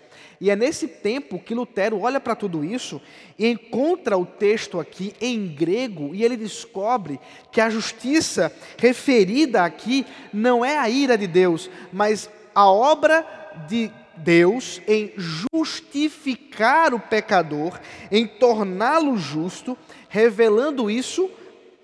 E 0.40 0.48
é 0.48 0.54
nesse 0.54 0.86
tempo 0.86 1.40
que 1.40 1.54
Lutero 1.54 2.00
olha 2.00 2.20
para 2.20 2.36
tudo 2.36 2.64
isso 2.64 3.02
e 3.36 3.46
encontra 3.46 4.16
o 4.16 4.24
texto 4.24 4.78
aqui 4.78 5.12
em 5.20 5.48
grego 5.48 6.14
e 6.14 6.24
ele 6.24 6.36
descobre 6.36 7.20
que 7.50 7.60
a 7.60 7.68
justiça 7.68 8.52
referida 8.78 9.64
aqui 9.64 10.06
não 10.32 10.64
é 10.64 10.78
a 10.78 10.88
ira 10.88 11.18
de 11.18 11.26
Deus, 11.26 11.68
mas 11.92 12.30
a 12.54 12.70
obra 12.70 13.26
de 13.68 13.90
Deus 14.16 14.80
em 14.86 15.12
justificar 15.16 16.94
o 16.94 17.00
pecador, 17.00 17.78
em 18.10 18.26
torná-lo 18.26 19.16
justo, 19.16 19.76
revelando 20.08 20.90
isso 20.90 21.30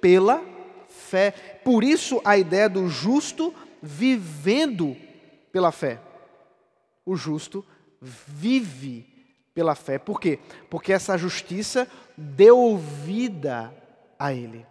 pela 0.01 0.43
fé. 0.89 1.31
Por 1.65 1.83
isso 1.83 2.21
a 2.25 2.37
ideia 2.37 2.69
do 2.69 2.89
justo 2.89 3.55
vivendo 3.83 4.97
pela 5.53 5.73
fé. 5.73 6.01
O 7.05 7.17
justo 7.17 7.65
vive 8.01 9.07
pela 9.55 9.75
fé. 9.75 9.99
Por 9.99 10.21
quê? 10.21 10.39
Porque 10.69 10.93
essa 10.93 11.17
justiça 11.17 11.89
deu 12.17 12.77
vida 12.77 13.75
a 14.19 14.33
ele. 14.33 14.67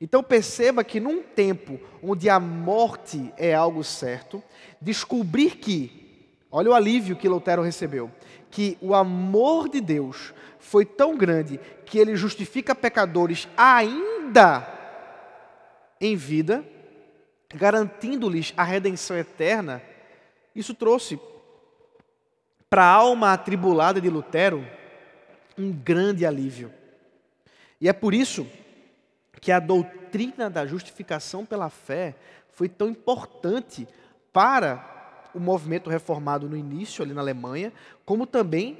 Então 0.00 0.22
perceba 0.22 0.84
que 0.84 1.00
num 1.00 1.22
tempo 1.22 1.80
onde 2.02 2.30
a 2.30 2.38
morte 2.38 3.32
é 3.36 3.52
algo 3.52 3.82
certo, 3.82 4.42
descobrir 4.80 5.56
que, 5.56 6.07
olha 6.50 6.70
o 6.70 6.74
alívio 6.74 7.16
que 7.16 7.28
Lutero 7.28 7.62
recebeu, 7.62 8.10
que 8.50 8.78
o 8.80 8.94
amor 8.94 9.68
de 9.68 9.80
Deus 9.80 10.32
foi 10.58 10.84
tão 10.84 11.16
grande 11.16 11.58
que 11.84 11.98
ele 11.98 12.16
justifica 12.16 12.74
pecadores 12.74 13.48
ainda 13.56 14.66
em 16.00 16.14
vida, 16.16 16.64
garantindo-lhes 17.54 18.52
a 18.56 18.62
redenção 18.62 19.16
eterna, 19.16 19.82
isso 20.54 20.74
trouxe 20.74 21.18
para 22.68 22.84
a 22.84 22.92
alma 22.92 23.32
atribulada 23.32 24.00
de 24.00 24.10
Lutero 24.10 24.66
um 25.56 25.72
grande 25.72 26.26
alívio. 26.26 26.72
E 27.80 27.88
é 27.88 27.92
por 27.92 28.12
isso 28.12 28.46
que 29.40 29.50
a 29.52 29.60
doutrina 29.60 30.50
da 30.50 30.66
justificação 30.66 31.46
pela 31.46 31.70
fé 31.70 32.14
foi 32.52 32.68
tão 32.68 32.88
importante 32.88 33.86
para 34.32 34.97
o 35.34 35.40
movimento 35.40 35.90
reformado 35.90 36.48
no 36.48 36.56
início, 36.56 37.02
ali 37.02 37.12
na 37.12 37.20
Alemanha, 37.20 37.72
como 38.04 38.26
também 38.26 38.78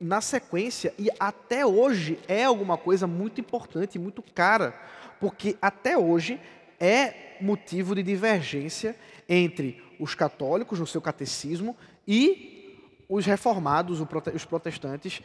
na 0.00 0.20
sequência, 0.20 0.94
e 0.98 1.08
até 1.18 1.66
hoje 1.66 2.18
é 2.28 2.44
alguma 2.44 2.76
coisa 2.76 3.06
muito 3.06 3.40
importante, 3.40 3.98
muito 3.98 4.22
cara, 4.22 4.72
porque 5.18 5.56
até 5.60 5.98
hoje 5.98 6.40
é 6.78 7.36
motivo 7.40 7.94
de 7.94 8.02
divergência 8.02 8.94
entre 9.28 9.82
os 9.98 10.14
católicos 10.14 10.78
no 10.78 10.86
seu 10.86 11.00
catecismo 11.00 11.76
e 12.06 12.86
os 13.08 13.26
reformados, 13.26 14.00
os 14.34 14.44
protestantes, 14.44 15.22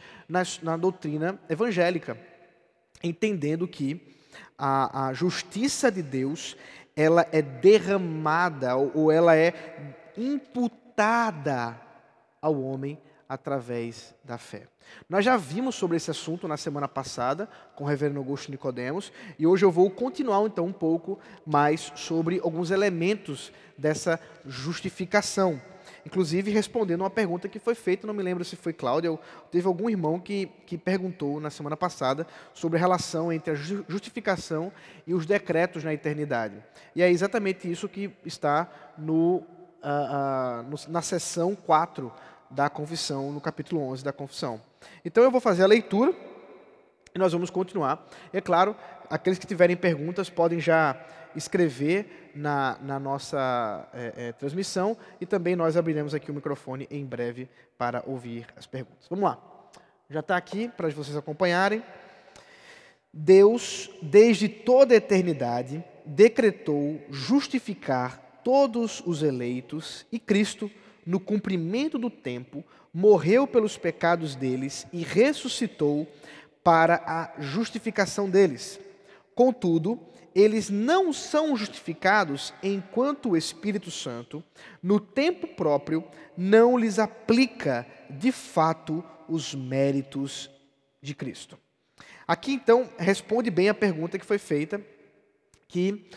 na 0.62 0.76
doutrina 0.76 1.38
evangélica, 1.48 2.18
entendendo 3.02 3.68
que 3.68 4.00
a, 4.58 5.08
a 5.08 5.12
justiça 5.12 5.92
de 5.92 6.02
Deus 6.02 6.56
ela 6.96 7.26
é 7.30 7.42
derramada 7.42 8.76
ou 8.76 9.10
ela 9.10 9.36
é 9.36 9.52
imputada 10.16 11.80
ao 12.40 12.60
homem 12.60 12.98
através 13.28 14.14
da 14.22 14.38
fé. 14.38 14.68
Nós 15.08 15.24
já 15.24 15.36
vimos 15.36 15.74
sobre 15.74 15.96
esse 15.96 16.10
assunto 16.10 16.46
na 16.46 16.56
semana 16.56 16.86
passada 16.86 17.48
com 17.74 17.84
o 17.84 17.86
reverendo 17.86 18.18
Augusto 18.18 18.50
Nicodemos 18.50 19.12
e 19.38 19.46
hoje 19.46 19.64
eu 19.64 19.70
vou 19.70 19.90
continuar 19.90 20.44
então 20.46 20.66
um 20.66 20.72
pouco 20.72 21.18
mais 21.46 21.92
sobre 21.94 22.40
alguns 22.40 22.70
elementos 22.70 23.52
dessa 23.78 24.20
justificação. 24.46 25.60
Inclusive 26.06 26.50
respondendo 26.50 27.00
uma 27.00 27.10
pergunta 27.10 27.48
que 27.48 27.58
foi 27.58 27.74
feita, 27.74 28.06
não 28.06 28.12
me 28.12 28.22
lembro 28.22 28.44
se 28.44 28.56
foi 28.56 28.74
Cláudia, 28.74 29.18
teve 29.50 29.66
algum 29.66 29.88
irmão 29.88 30.20
que, 30.20 30.46
que 30.66 30.76
perguntou 30.76 31.40
na 31.40 31.50
semana 31.50 31.76
passada 31.76 32.26
sobre 32.52 32.76
a 32.76 32.80
relação 32.80 33.32
entre 33.32 33.52
a 33.52 33.54
justificação 33.54 34.70
e 35.06 35.14
os 35.14 35.24
decretos 35.24 35.82
na 35.82 35.94
eternidade. 35.94 36.62
E 36.94 37.02
é 37.02 37.10
exatamente 37.10 37.70
isso 37.70 37.88
que 37.88 38.10
está 38.24 38.70
no, 38.98 39.42
uh, 39.84 40.62
no 40.62 40.76
na 40.88 41.02
seção 41.02 41.54
4 41.54 42.12
da 42.50 42.68
confissão, 42.70 43.32
no 43.32 43.40
capítulo 43.40 43.82
11 43.82 44.04
da 44.04 44.12
confissão. 44.12 44.60
Então 45.04 45.22
eu 45.22 45.30
vou 45.30 45.40
fazer 45.40 45.62
a 45.62 45.66
leitura 45.66 46.14
e 47.14 47.18
nós 47.18 47.32
vamos 47.32 47.50
continuar. 47.50 48.06
É 48.32 48.40
claro, 48.40 48.76
aqueles 49.10 49.38
que 49.38 49.46
tiverem 49.46 49.76
perguntas 49.76 50.30
podem 50.30 50.60
já 50.60 50.98
escrever 51.36 52.30
na, 52.34 52.78
na 52.80 52.98
nossa 52.98 53.88
é, 53.92 54.12
é, 54.16 54.32
transmissão 54.32 54.96
e 55.20 55.26
também 55.26 55.56
nós 55.56 55.76
abriremos 55.76 56.14
aqui 56.14 56.30
o 56.30 56.34
microfone 56.34 56.86
em 56.90 57.04
breve 57.04 57.48
para 57.76 58.02
ouvir 58.06 58.46
as 58.56 58.66
perguntas. 58.66 59.06
Vamos 59.08 59.24
lá. 59.24 59.38
Já 60.08 60.20
está 60.20 60.36
aqui 60.36 60.68
para 60.68 60.88
vocês 60.90 61.16
acompanharem. 61.16 61.82
Deus, 63.12 63.90
desde 64.02 64.48
toda 64.48 64.94
a 64.94 64.96
eternidade, 64.96 65.84
decretou 66.04 67.00
justificar 67.10 68.20
todos 68.44 69.02
os 69.04 69.22
eleitos 69.22 70.06
e 70.12 70.18
Cristo, 70.18 70.70
no 71.04 71.18
cumprimento 71.18 71.98
do 71.98 72.10
tempo, 72.10 72.62
morreu 72.92 73.46
pelos 73.46 73.76
pecados 73.76 74.36
deles 74.36 74.86
e 74.92 75.02
ressuscitou 75.02 76.06
para 76.62 77.02
a 77.06 77.40
justificação 77.40 78.30
deles. 78.30 78.78
Contudo, 79.34 79.98
eles 80.34 80.70
não 80.70 81.12
são 81.12 81.56
justificados 81.56 82.52
enquanto 82.62 83.30
o 83.30 83.36
Espírito 83.36 83.90
Santo, 83.90 84.42
no 84.82 85.00
tempo 85.00 85.46
próprio, 85.48 86.04
não 86.36 86.76
lhes 86.76 86.98
aplica 86.98 87.86
de 88.10 88.30
fato 88.30 89.04
os 89.28 89.54
méritos 89.54 90.50
de 91.00 91.14
Cristo. 91.14 91.58
Aqui 92.26 92.52
então 92.52 92.88
responde 92.98 93.50
bem 93.50 93.68
a 93.68 93.74
pergunta 93.74 94.18
que 94.18 94.24
foi 94.24 94.38
feita, 94.38 94.80
que, 95.68 96.08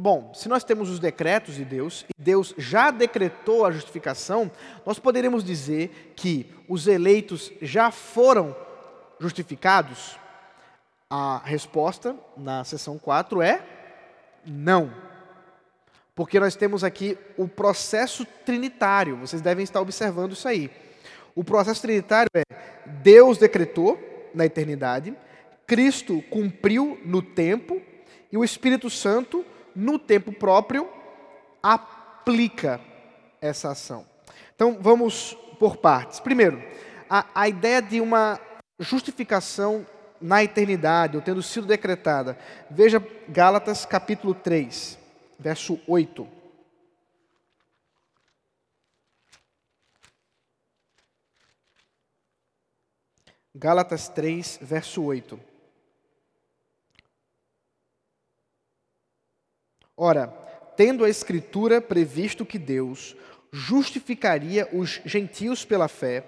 bom, 0.00 0.32
se 0.34 0.48
nós 0.48 0.64
temos 0.64 0.90
os 0.90 0.98
decretos 0.98 1.54
de 1.54 1.64
Deus, 1.64 2.04
e 2.08 2.22
Deus 2.22 2.54
já 2.58 2.90
decretou 2.90 3.64
a 3.64 3.70
justificação, 3.70 4.50
nós 4.84 4.98
poderíamos 4.98 5.42
dizer 5.42 6.12
que 6.16 6.46
os 6.68 6.86
eleitos 6.86 7.52
já 7.62 7.90
foram 7.90 8.54
justificados? 9.18 10.18
A 11.10 11.40
resposta 11.44 12.14
na 12.36 12.64
seção 12.64 12.98
4 12.98 13.40
é 13.40 13.62
não. 14.44 14.92
Porque 16.14 16.40
nós 16.40 16.56
temos 16.56 16.82
aqui 16.82 17.16
o 17.36 17.46
processo 17.46 18.26
trinitário, 18.44 19.16
vocês 19.16 19.40
devem 19.40 19.62
estar 19.62 19.80
observando 19.80 20.32
isso 20.32 20.48
aí. 20.48 20.70
O 21.34 21.44
processo 21.44 21.80
trinitário 21.80 22.28
é 22.34 22.42
Deus 22.84 23.38
decretou 23.38 23.98
na 24.34 24.44
eternidade, 24.44 25.14
Cristo 25.66 26.22
cumpriu 26.30 26.98
no 27.04 27.22
tempo 27.22 27.80
e 28.30 28.36
o 28.36 28.44
Espírito 28.44 28.90
Santo, 28.90 29.44
no 29.74 29.98
tempo 29.98 30.32
próprio, 30.32 30.88
aplica 31.62 32.80
essa 33.40 33.70
ação. 33.70 34.06
Então 34.54 34.78
vamos 34.80 35.36
por 35.58 35.76
partes. 35.76 36.20
Primeiro, 36.20 36.62
a, 37.08 37.26
a 37.34 37.48
ideia 37.48 37.80
de 37.80 38.00
uma 38.00 38.40
justificação 38.78 39.86
na 40.20 40.42
eternidade, 40.42 41.16
ou 41.16 41.22
tendo 41.22 41.42
sido 41.42 41.66
decretada. 41.66 42.38
Veja 42.70 43.04
Gálatas 43.28 43.86
capítulo 43.86 44.34
3, 44.34 44.98
verso 45.38 45.80
8. 45.86 46.28
Gálatas 53.54 54.08
3, 54.08 54.58
verso 54.62 55.02
8. 55.02 55.40
Ora, 60.00 60.32
tendo 60.76 61.04
a 61.04 61.10
Escritura 61.10 61.80
previsto 61.80 62.46
que 62.46 62.56
Deus 62.56 63.16
justificaria 63.50 64.68
os 64.72 65.00
gentios 65.04 65.64
pela 65.64 65.88
fé, 65.88 66.24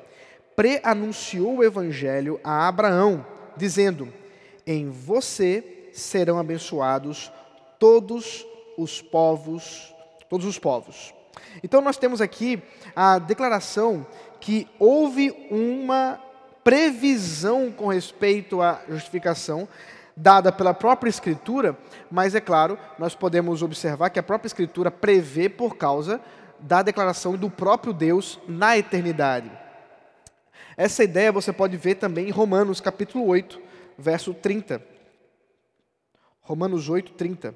preanunciou 0.56 1.58
o 1.58 1.64
Evangelho 1.64 2.40
a 2.42 2.66
Abraão, 2.66 3.24
dizendo: 3.56 4.12
Em 4.66 4.90
você 4.90 5.88
serão 5.92 6.36
abençoados 6.36 7.30
todos 7.78 8.44
os 8.76 9.00
povos, 9.00 9.94
todos 10.28 10.46
os 10.46 10.58
povos. 10.58 11.14
Então 11.62 11.80
nós 11.80 11.96
temos 11.96 12.20
aqui 12.20 12.60
a 12.94 13.20
declaração 13.20 14.04
que 14.40 14.66
houve 14.80 15.30
uma 15.48 16.20
previsão 16.64 17.70
com 17.70 17.86
respeito 17.86 18.60
à 18.60 18.82
justificação 18.88 19.68
dada 20.20 20.52
pela 20.52 20.74
própria 20.74 21.08
Escritura, 21.08 21.76
mas 22.10 22.34
é 22.34 22.40
claro, 22.40 22.78
nós 22.98 23.14
podemos 23.14 23.62
observar 23.62 24.10
que 24.10 24.18
a 24.18 24.22
própria 24.22 24.48
Escritura 24.48 24.90
prevê 24.90 25.48
por 25.48 25.76
causa 25.76 26.20
da 26.58 26.82
declaração 26.82 27.36
do 27.36 27.48
próprio 27.48 27.92
Deus 27.92 28.38
na 28.46 28.76
eternidade. 28.76 29.50
Essa 30.76 31.02
ideia 31.02 31.32
você 31.32 31.52
pode 31.52 31.76
ver 31.76 31.96
também 31.96 32.28
em 32.28 32.30
Romanos 32.30 32.80
capítulo 32.80 33.26
8, 33.26 33.60
verso 33.98 34.34
30. 34.34 34.82
Romanos 36.42 36.88
8, 36.88 37.12
30. 37.12 37.54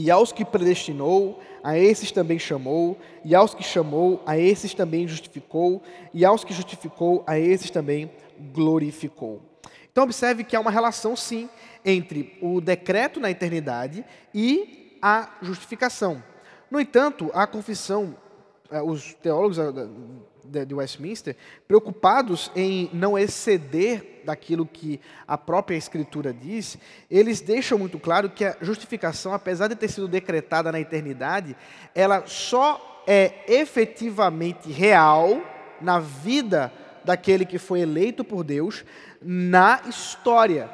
E 0.00 0.12
aos 0.12 0.30
que 0.30 0.44
predestinou, 0.44 1.40
a 1.60 1.76
esses 1.76 2.12
também 2.12 2.38
chamou, 2.38 2.96
e 3.24 3.34
aos 3.34 3.52
que 3.52 3.64
chamou, 3.64 4.22
a 4.24 4.38
esses 4.38 4.72
também 4.72 5.08
justificou, 5.08 5.82
e 6.14 6.24
aos 6.24 6.44
que 6.44 6.54
justificou, 6.54 7.24
a 7.26 7.36
esses 7.36 7.68
também 7.68 8.08
glorificou. 8.52 9.42
Então, 9.90 10.04
observe 10.04 10.44
que 10.44 10.54
há 10.54 10.60
uma 10.60 10.70
relação, 10.70 11.16
sim, 11.16 11.50
entre 11.84 12.38
o 12.40 12.60
decreto 12.60 13.18
na 13.18 13.28
eternidade 13.28 14.04
e 14.32 14.96
a 15.02 15.30
justificação. 15.42 16.22
No 16.70 16.78
entanto, 16.78 17.28
a 17.34 17.44
confissão, 17.44 18.16
eh, 18.70 18.80
os 18.80 19.14
teólogos 19.14 19.58
de 20.48 20.74
Westminster, 20.74 21.36
preocupados 21.66 22.50
em 22.56 22.90
não 22.92 23.18
exceder 23.18 24.22
daquilo 24.24 24.66
que 24.66 25.00
a 25.26 25.38
própria 25.38 25.76
Escritura 25.76 26.32
diz, 26.32 26.78
eles 27.10 27.40
deixam 27.40 27.78
muito 27.78 27.98
claro 27.98 28.28
que 28.28 28.44
a 28.44 28.56
justificação, 28.60 29.32
apesar 29.32 29.68
de 29.68 29.76
ter 29.76 29.88
sido 29.88 30.08
decretada 30.08 30.70
na 30.72 30.80
eternidade, 30.80 31.56
ela 31.94 32.24
só 32.26 33.02
é 33.06 33.44
efetivamente 33.48 34.70
real 34.70 35.40
na 35.80 35.98
vida 35.98 36.72
daquele 37.04 37.46
que 37.46 37.58
foi 37.58 37.80
eleito 37.80 38.22
por 38.22 38.44
Deus 38.44 38.84
na 39.22 39.80
história. 39.88 40.68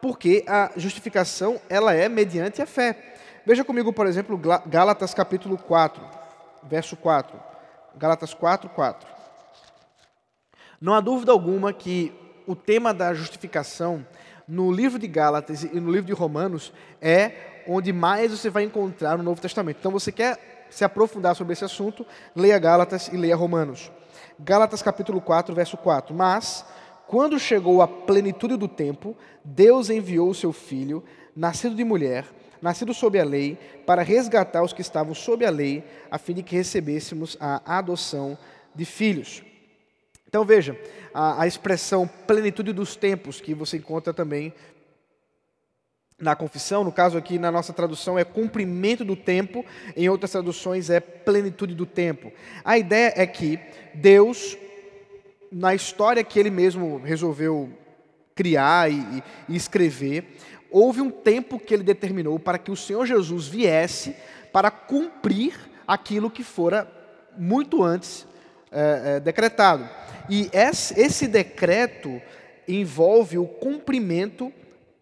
Porque 0.00 0.44
a 0.46 0.70
justificação, 0.76 1.60
ela 1.68 1.92
é 1.92 2.08
mediante 2.08 2.62
a 2.62 2.66
fé. 2.66 3.14
Veja 3.44 3.64
comigo, 3.64 3.92
por 3.92 4.06
exemplo, 4.06 4.40
Gálatas 4.66 5.12
capítulo 5.12 5.58
4, 5.58 6.02
verso 6.62 6.96
4. 6.96 7.55
Galatas 7.96 8.34
4, 8.34 8.68
4. 8.70 9.08
Não 10.80 10.92
há 10.92 11.00
dúvida 11.00 11.32
alguma 11.32 11.72
que 11.72 12.12
o 12.46 12.54
tema 12.54 12.92
da 12.92 13.14
justificação 13.14 14.06
no 14.46 14.70
livro 14.70 14.98
de 14.98 15.08
Gálatas 15.08 15.64
e 15.64 15.80
no 15.80 15.90
livro 15.90 16.06
de 16.06 16.12
Romanos 16.12 16.72
é 17.00 17.62
onde 17.66 17.92
mais 17.92 18.30
você 18.30 18.50
vai 18.50 18.64
encontrar 18.64 19.16
no 19.16 19.24
Novo 19.24 19.40
Testamento. 19.40 19.78
Então, 19.80 19.90
você 19.90 20.12
quer 20.12 20.66
se 20.70 20.84
aprofundar 20.84 21.34
sobre 21.34 21.54
esse 21.54 21.64
assunto, 21.64 22.06
leia 22.34 22.58
Gálatas 22.58 23.08
e 23.08 23.16
leia 23.16 23.34
Romanos. 23.34 23.90
Gálatas 24.38 24.82
capítulo 24.82 25.20
4, 25.20 25.54
verso 25.54 25.76
4. 25.76 26.14
Mas, 26.14 26.64
quando 27.06 27.38
chegou 27.38 27.80
a 27.80 27.88
plenitude 27.88 28.56
do 28.56 28.68
tempo, 28.68 29.16
Deus 29.42 29.88
enviou 29.88 30.28
o 30.28 30.34
seu 30.34 30.52
filho, 30.52 31.02
nascido 31.34 31.74
de 31.74 31.82
mulher, 31.82 32.26
nascido 32.60 32.92
sob 32.94 33.18
a 33.18 33.24
lei, 33.24 33.58
para 33.86 34.02
resgatar 34.02 34.62
os 34.62 34.72
que 34.72 34.80
estavam 34.80 35.14
sob 35.14 35.44
a 35.44 35.50
lei, 35.50 35.84
a 36.10 36.18
fim 36.18 36.34
de 36.34 36.42
que 36.42 36.56
recebêssemos 36.56 37.36
a 37.40 37.78
adoção 37.78 38.36
de 38.74 38.84
filhos. 38.84 39.42
Então 40.28 40.44
veja, 40.44 40.78
a, 41.14 41.42
a 41.42 41.46
expressão 41.46 42.06
plenitude 42.26 42.72
dos 42.72 42.96
tempos, 42.96 43.40
que 43.40 43.54
você 43.54 43.76
encontra 43.76 44.12
também 44.12 44.52
na 46.18 46.34
confissão, 46.34 46.82
no 46.82 46.92
caso 46.92 47.18
aqui 47.18 47.38
na 47.38 47.50
nossa 47.50 47.72
tradução 47.72 48.18
é 48.18 48.24
cumprimento 48.24 49.04
do 49.04 49.14
tempo, 49.14 49.64
em 49.94 50.08
outras 50.08 50.30
traduções 50.30 50.88
é 50.88 50.98
plenitude 50.98 51.74
do 51.74 51.84
tempo. 51.84 52.32
A 52.64 52.78
ideia 52.78 53.12
é 53.16 53.26
que 53.26 53.60
Deus, 53.94 54.56
na 55.52 55.74
história 55.74 56.24
que 56.24 56.38
Ele 56.38 56.50
mesmo 56.50 56.98
resolveu 56.98 57.70
criar 58.34 58.90
e, 58.90 59.22
e 59.48 59.56
escrever, 59.56 60.36
houve 60.78 61.00
um 61.00 61.10
tempo 61.10 61.58
que 61.58 61.72
Ele 61.72 61.82
determinou 61.82 62.38
para 62.38 62.58
que 62.58 62.70
o 62.70 62.76
Senhor 62.76 63.06
Jesus 63.06 63.48
viesse 63.48 64.14
para 64.52 64.70
cumprir 64.70 65.54
aquilo 65.88 66.30
que 66.30 66.44
fora 66.44 66.86
muito 67.34 67.82
antes 67.82 68.26
é, 68.70 69.16
é, 69.16 69.20
decretado. 69.20 69.88
E 70.28 70.50
esse 70.52 71.26
decreto 71.26 72.20
envolve 72.68 73.38
o 73.38 73.46
cumprimento 73.46 74.52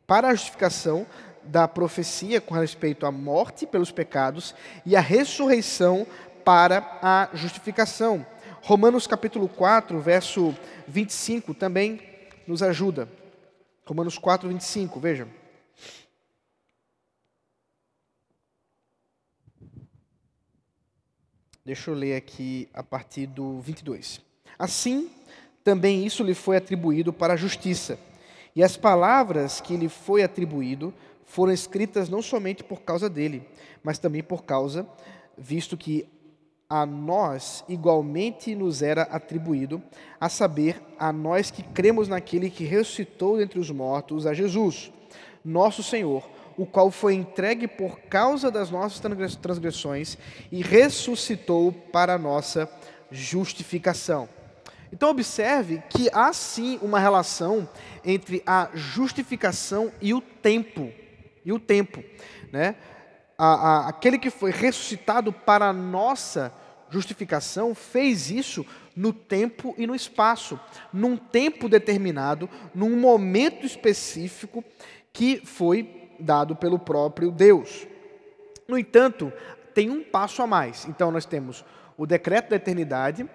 para 0.06 0.28
a 0.28 0.34
justificação 0.34 1.04
da 1.42 1.66
profecia 1.66 2.40
com 2.40 2.54
respeito 2.54 3.04
à 3.04 3.10
morte 3.10 3.66
pelos 3.66 3.90
pecados 3.90 4.54
e 4.86 4.94
a 4.94 5.00
ressurreição 5.00 6.06
para 6.44 7.00
a 7.02 7.30
justificação. 7.34 8.24
Romanos 8.62 9.08
capítulo 9.08 9.48
4, 9.48 9.98
verso 9.98 10.54
25 10.86 11.52
também 11.52 12.00
nos 12.46 12.62
ajuda. 12.62 13.08
Romanos 13.84 14.18
4, 14.18 14.48
25, 14.48 15.00
veja. 15.00 15.26
Deixa 21.66 21.90
eu 21.90 21.94
ler 21.94 22.14
aqui 22.14 22.68
a 22.74 22.82
partir 22.82 23.26
do 23.26 23.58
22. 23.60 24.20
Assim, 24.58 25.10
também 25.64 26.04
isso 26.04 26.22
lhe 26.22 26.34
foi 26.34 26.58
atribuído 26.58 27.10
para 27.10 27.32
a 27.32 27.36
justiça. 27.38 27.98
E 28.54 28.62
as 28.62 28.76
palavras 28.76 29.62
que 29.62 29.74
lhe 29.74 29.88
foi 29.88 30.22
atribuído 30.22 30.92
foram 31.24 31.54
escritas 31.54 32.10
não 32.10 32.20
somente 32.20 32.62
por 32.62 32.82
causa 32.82 33.08
dele, 33.08 33.48
mas 33.82 33.98
também 33.98 34.22
por 34.22 34.44
causa, 34.44 34.86
visto 35.38 35.74
que 35.74 36.06
a 36.68 36.84
nós 36.84 37.64
igualmente 37.66 38.54
nos 38.54 38.82
era 38.82 39.04
atribuído, 39.04 39.82
a 40.20 40.28
saber, 40.28 40.82
a 40.98 41.10
nós 41.14 41.50
que 41.50 41.62
cremos 41.62 42.08
naquele 42.08 42.50
que 42.50 42.64
ressuscitou 42.64 43.38
dentre 43.38 43.58
os 43.58 43.70
mortos, 43.70 44.26
a 44.26 44.34
Jesus, 44.34 44.92
nosso 45.42 45.82
Senhor, 45.82 46.28
o 46.56 46.66
qual 46.66 46.90
foi 46.90 47.14
entregue 47.14 47.66
por 47.66 48.00
causa 48.00 48.50
das 48.50 48.70
nossas 48.70 49.00
transgressões 49.36 50.16
e 50.50 50.62
ressuscitou 50.62 51.72
para 51.72 52.14
a 52.14 52.18
nossa 52.18 52.70
justificação. 53.10 54.28
Então, 54.92 55.10
observe 55.10 55.82
que 55.90 56.08
há 56.12 56.32
sim 56.32 56.78
uma 56.80 57.00
relação 57.00 57.68
entre 58.04 58.42
a 58.46 58.70
justificação 58.74 59.92
e 60.00 60.14
o 60.14 60.20
tempo. 60.20 60.92
E 61.44 61.52
o 61.52 61.58
tempo. 61.58 62.02
Né? 62.52 62.76
A, 63.36 63.46
a, 63.46 63.88
aquele 63.88 64.18
que 64.18 64.30
foi 64.30 64.52
ressuscitado 64.52 65.32
para 65.32 65.66
a 65.66 65.72
nossa 65.72 66.52
justificação 66.90 67.74
fez 67.74 68.30
isso 68.30 68.64
no 68.94 69.12
tempo 69.12 69.74
e 69.76 69.84
no 69.84 69.96
espaço, 69.96 70.60
num 70.92 71.16
tempo 71.16 71.68
determinado, 71.68 72.48
num 72.72 72.96
momento 72.96 73.66
específico 73.66 74.62
que 75.12 75.42
foi 75.44 76.03
dado 76.18 76.56
pelo 76.56 76.78
próprio 76.78 77.30
Deus. 77.30 77.86
No 78.66 78.78
entanto, 78.78 79.32
tem 79.74 79.90
um 79.90 80.02
passo 80.02 80.42
a 80.42 80.46
mais. 80.46 80.86
Então, 80.86 81.10
nós 81.10 81.24
temos 81.24 81.64
o 81.96 82.06
decreto 82.06 82.50
da 82.50 82.56
eternidade, 82.56 83.28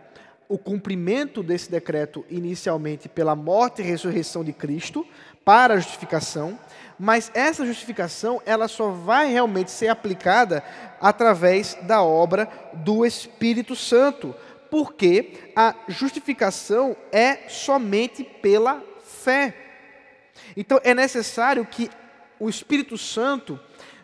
o 0.48 0.58
cumprimento 0.58 1.44
desse 1.44 1.70
decreto 1.70 2.26
inicialmente 2.30 3.08
pela 3.08 3.36
morte 3.36 3.82
e 3.82 3.86
ressurreição 3.86 4.44
de 4.44 4.52
Cristo 4.52 5.06
para 5.46 5.76
a 5.76 5.80
justificação, 5.80 6.60
mas 6.98 7.32
essa 7.34 7.66
justificação 7.66 8.42
ela 8.46 8.68
só 8.68 8.90
vai 8.90 9.32
realmente 9.32 9.72
ser 9.72 9.88
aplicada 9.88 10.64
através 11.00 11.76
da 11.84 12.02
obra 12.02 12.50
do 12.74 13.06
Espírito 13.06 13.76
Santo, 13.76 14.36
porque 14.70 15.52
a 15.56 15.76
justificação 15.88 16.96
é 17.12 17.48
somente 17.48 18.24
pela 18.24 18.84
fé. 19.04 19.56
Então 20.58 20.80
é 20.84 20.94
necessário 20.94 21.66
que 21.66 21.90
o 22.40 22.50
Espírito 22.50 22.98
Santo 22.98 23.60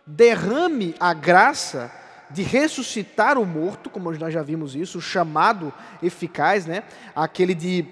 derrame 0.05 0.95
a 0.99 1.13
graça 1.13 1.91
de 2.29 2.43
ressuscitar 2.43 3.37
o 3.37 3.45
morto, 3.45 3.89
como 3.89 4.11
nós 4.11 4.33
já 4.33 4.41
vimos 4.41 4.75
isso, 4.75 4.97
o 4.97 5.01
chamado 5.01 5.73
eficaz, 6.01 6.65
né? 6.65 6.83
aquele 7.15 7.53
de 7.53 7.85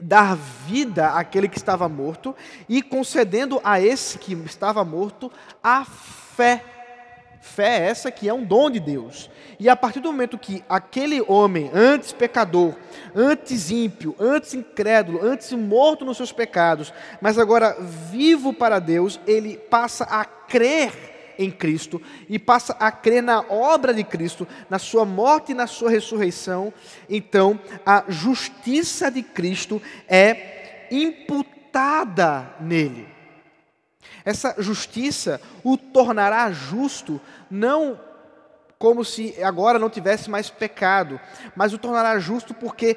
dar 0.00 0.34
vida 0.34 1.10
àquele 1.10 1.48
que 1.48 1.58
estava 1.58 1.88
morto 1.88 2.34
e 2.68 2.82
concedendo 2.82 3.60
a 3.62 3.80
esse 3.80 4.18
que 4.18 4.32
estava 4.32 4.84
morto 4.84 5.30
a 5.62 5.84
fé. 5.84 6.79
Fé 7.40 7.88
essa 7.88 8.10
que 8.10 8.28
é 8.28 8.34
um 8.34 8.44
dom 8.44 8.70
de 8.70 8.78
Deus. 8.78 9.30
E 9.58 9.68
a 9.68 9.74
partir 9.74 10.00
do 10.00 10.12
momento 10.12 10.38
que 10.38 10.62
aquele 10.68 11.22
homem, 11.22 11.70
antes 11.72 12.12
pecador, 12.12 12.74
antes 13.14 13.70
ímpio, 13.70 14.14
antes 14.20 14.52
incrédulo, 14.52 15.24
antes 15.24 15.50
morto 15.52 16.04
nos 16.04 16.18
seus 16.18 16.32
pecados, 16.32 16.92
mas 17.20 17.38
agora 17.38 17.76
vivo 17.80 18.52
para 18.52 18.78
Deus, 18.78 19.18
ele 19.26 19.56
passa 19.56 20.04
a 20.04 20.24
crer 20.24 21.34
em 21.38 21.50
Cristo 21.50 22.00
e 22.28 22.38
passa 22.38 22.76
a 22.78 22.92
crer 22.92 23.22
na 23.22 23.40
obra 23.48 23.94
de 23.94 24.04
Cristo, 24.04 24.46
na 24.68 24.78
sua 24.78 25.06
morte 25.06 25.52
e 25.52 25.54
na 25.54 25.66
sua 25.66 25.90
ressurreição, 25.90 26.72
então 27.08 27.58
a 27.84 28.04
justiça 28.08 29.10
de 29.10 29.22
Cristo 29.22 29.80
é 30.06 30.86
imputada 30.90 32.54
nele. 32.60 33.19
Essa 34.24 34.54
justiça 34.58 35.40
o 35.62 35.76
tornará 35.76 36.50
justo, 36.50 37.20
não 37.50 37.98
como 38.78 39.04
se 39.04 39.42
agora 39.42 39.78
não 39.78 39.90
tivesse 39.90 40.30
mais 40.30 40.48
pecado, 40.48 41.20
mas 41.54 41.74
o 41.74 41.78
tornará 41.78 42.18
justo 42.18 42.54
porque 42.54 42.96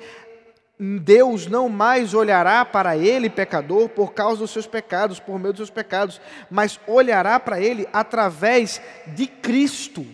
Deus 0.80 1.48
não 1.48 1.70
mais 1.70 2.13
olhará 2.13 2.66
para 2.66 2.98
ele, 2.98 3.30
pecador, 3.30 3.89
por 3.89 4.13
causa 4.13 4.39
dos 4.39 4.52
seus 4.52 4.66
pecados, 4.66 5.20
por 5.20 5.38
meio 5.38 5.54
dos 5.54 5.60
seus 5.60 5.70
pecados, 5.70 6.20
mas 6.50 6.80
olhará 6.88 7.39
para 7.39 7.60
ele 7.60 7.88
através 7.94 8.82
de 9.08 9.28
Cristo, 9.28 10.06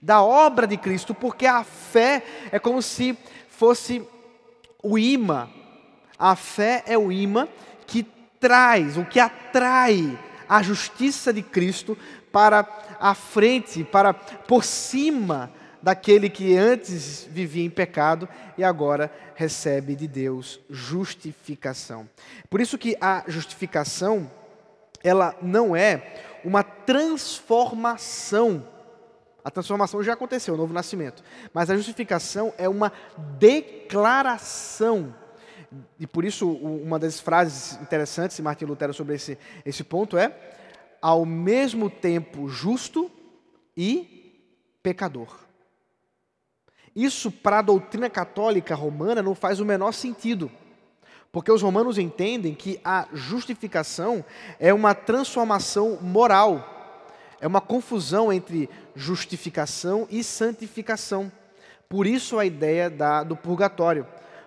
da 0.00 0.22
obra 0.22 0.66
de 0.66 0.76
Cristo, 0.76 1.14
porque 1.14 1.46
a 1.46 1.64
fé 1.64 2.22
é 2.52 2.58
como 2.58 2.80
se 2.80 3.18
fosse 3.48 4.06
o 4.82 4.98
imã. 4.98 5.48
A 6.18 6.36
fé 6.36 6.82
é 6.86 6.96
o 6.96 7.10
imã 7.10 7.48
que 7.86 8.06
traz, 8.40 8.96
o 8.96 9.04
que 9.04 9.20
atrai 9.20 10.18
a 10.48 10.62
justiça 10.62 11.32
de 11.32 11.42
Cristo 11.42 11.98
para 12.32 12.66
a 13.00 13.14
frente, 13.14 13.84
para 13.84 14.14
por 14.14 14.64
cima 14.64 15.52
daquele 15.82 16.28
que 16.28 16.56
antes 16.56 17.28
vivia 17.30 17.64
em 17.64 17.70
pecado 17.70 18.28
e 18.58 18.64
agora 18.64 19.12
recebe 19.34 19.94
de 19.94 20.08
Deus 20.08 20.58
justificação. 20.68 22.08
Por 22.50 22.60
isso 22.60 22.76
que 22.76 22.96
a 23.00 23.22
justificação, 23.28 24.28
ela 25.04 25.36
não 25.40 25.76
é 25.76 26.22
uma 26.44 26.62
transformação. 26.62 28.66
A 29.44 29.50
transformação 29.50 30.02
já 30.02 30.14
aconteceu, 30.14 30.54
o 30.54 30.56
novo 30.56 30.72
nascimento. 30.72 31.22
Mas 31.54 31.70
a 31.70 31.76
justificação 31.76 32.52
é 32.58 32.68
uma 32.68 32.92
declaração. 33.38 35.14
E 35.98 36.06
por 36.06 36.24
isso, 36.24 36.50
uma 36.50 36.98
das 36.98 37.20
frases 37.20 37.80
interessantes 37.80 38.36
de 38.36 38.42
Martin 38.42 38.64
Lutero 38.64 38.94
sobre 38.94 39.14
esse, 39.14 39.38
esse 39.64 39.84
ponto 39.84 40.16
é: 40.16 40.34
ao 41.00 41.24
mesmo 41.24 41.90
tempo 41.90 42.48
justo 42.48 43.10
e 43.76 44.40
pecador. 44.82 45.46
Isso, 46.94 47.30
para 47.30 47.58
a 47.58 47.62
doutrina 47.62 48.08
católica 48.08 48.74
romana, 48.74 49.22
não 49.22 49.34
faz 49.34 49.60
o 49.60 49.64
menor 49.64 49.92
sentido. 49.92 50.50
Porque 51.30 51.52
os 51.52 51.60
romanos 51.60 51.98
entendem 51.98 52.54
que 52.54 52.80
a 52.82 53.06
justificação 53.12 54.24
é 54.58 54.72
uma 54.72 54.94
transformação 54.94 55.98
moral, 56.00 57.04
é 57.38 57.46
uma 57.46 57.60
confusão 57.60 58.32
entre 58.32 58.70
justificação 58.94 60.06
e 60.10 60.24
santificação. 60.24 61.30
Por 61.88 62.06
isso 62.06 62.38
a 62.38 62.46
ideia 62.46 62.88
da, 62.88 63.22
do 63.22 63.36
purgatório. 63.36 64.06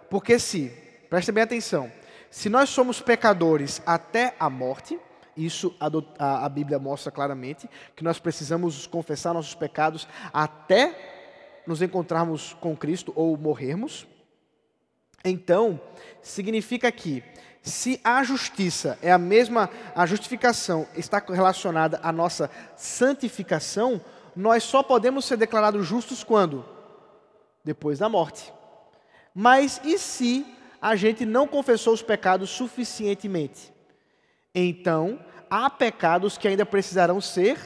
Porque 0.10 0.40
se, 0.40 0.74
preste 1.10 1.32
bem 1.32 1.44
atenção, 1.44 1.92
se 2.30 2.50
nós 2.50 2.70
somos 2.70 3.02
pecadores 3.02 3.82
até 3.86 4.36
a 4.40 4.50
morte, 4.50 5.00
isso 5.36 5.76
a, 5.80 5.88
a, 6.20 6.46
a 6.46 6.50
Bíblia 6.50 6.78
mostra 6.78 7.12
claramente, 7.12 7.68
que 7.96 8.04
nós 8.04 8.20
precisamos 8.20 8.86
confessar 8.86 9.34
nossos 9.34 9.56
pecados 9.56 10.08
até 10.32 11.64
nos 11.66 11.82
encontrarmos 11.82 12.54
com 12.54 12.76
Cristo 12.76 13.12
ou 13.16 13.36
morrermos. 13.38 14.08
Então, 15.24 15.80
significa 16.22 16.92
que 16.92 17.24
se 17.62 18.00
a 18.04 18.24
justiça 18.24 18.98
é 19.02 19.12
a 19.12 19.18
mesma, 19.18 19.70
a 19.96 20.06
justificação 20.06 20.88
está 20.96 21.24
relacionada 21.28 22.00
à 22.04 22.12
nossa 22.12 22.50
santificação, 22.76 24.00
nós 24.36 24.64
só 24.64 24.82
podemos 24.82 25.26
ser 25.26 25.38
declarados 25.38 25.86
justos 25.86 26.24
quando? 26.24 26.66
Depois 27.64 28.00
da 28.00 28.08
morte. 28.08 28.54
Mas 29.34 29.82
e 29.84 29.98
se 29.98 30.46
a 30.82 30.96
gente 30.96 31.26
não 31.26 31.48
confessou 31.48 31.94
os 31.94 32.02
pecados 32.02 32.50
suficientemente? 32.50 33.74
Então, 34.54 35.20
há 35.50 35.70
pecados 35.70 36.38
que 36.38 36.48
ainda 36.48 36.66
precisarão 36.66 37.20
ser 37.20 37.58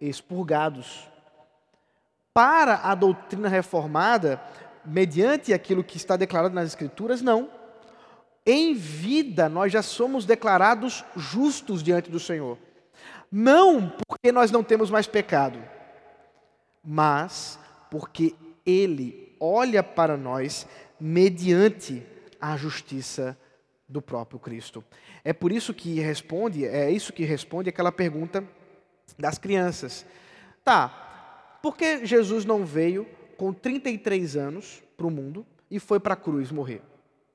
expurgados 0.00 1.08
para 2.34 2.76
a 2.76 2.94
doutrina 2.94 3.48
reformada, 3.48 4.42
mediante 4.84 5.52
aquilo 5.52 5.84
que 5.84 5.96
está 5.96 6.16
declarado 6.16 6.54
nas 6.54 6.68
Escrituras, 6.68 7.20
não. 7.20 7.50
Em 8.44 8.74
vida, 8.74 9.48
nós 9.48 9.70
já 9.70 9.82
somos 9.82 10.24
declarados 10.24 11.04
justos 11.14 11.82
diante 11.82 12.10
do 12.10 12.18
Senhor. 12.18 12.58
Não 13.30 13.92
porque 14.06 14.32
nós 14.32 14.50
não 14.50 14.64
temos 14.64 14.90
mais 14.90 15.06
pecado, 15.06 15.58
mas 16.84 17.58
porque 17.90 18.34
Ele 18.66 19.36
olha 19.38 19.82
para 19.82 20.16
nós 20.16 20.66
mediante 20.98 22.04
a 22.42 22.56
justiça 22.56 23.38
do 23.88 24.02
próprio 24.02 24.40
Cristo. 24.40 24.84
É 25.22 25.32
por 25.32 25.52
isso 25.52 25.72
que 25.72 26.00
responde, 26.00 26.66
é 26.66 26.90
isso 26.90 27.12
que 27.12 27.24
responde 27.24 27.68
aquela 27.68 27.92
pergunta 27.92 28.42
das 29.16 29.38
crianças. 29.38 30.04
Tá, 30.64 31.58
por 31.62 31.76
que 31.76 32.04
Jesus 32.04 32.44
não 32.44 32.66
veio 32.66 33.06
com 33.36 33.52
33 33.52 34.36
anos 34.36 34.82
para 34.96 35.06
o 35.06 35.10
mundo 35.10 35.46
e 35.70 35.78
foi 35.78 36.00
para 36.00 36.14
a 36.14 36.16
cruz 36.16 36.50
morrer? 36.50 36.82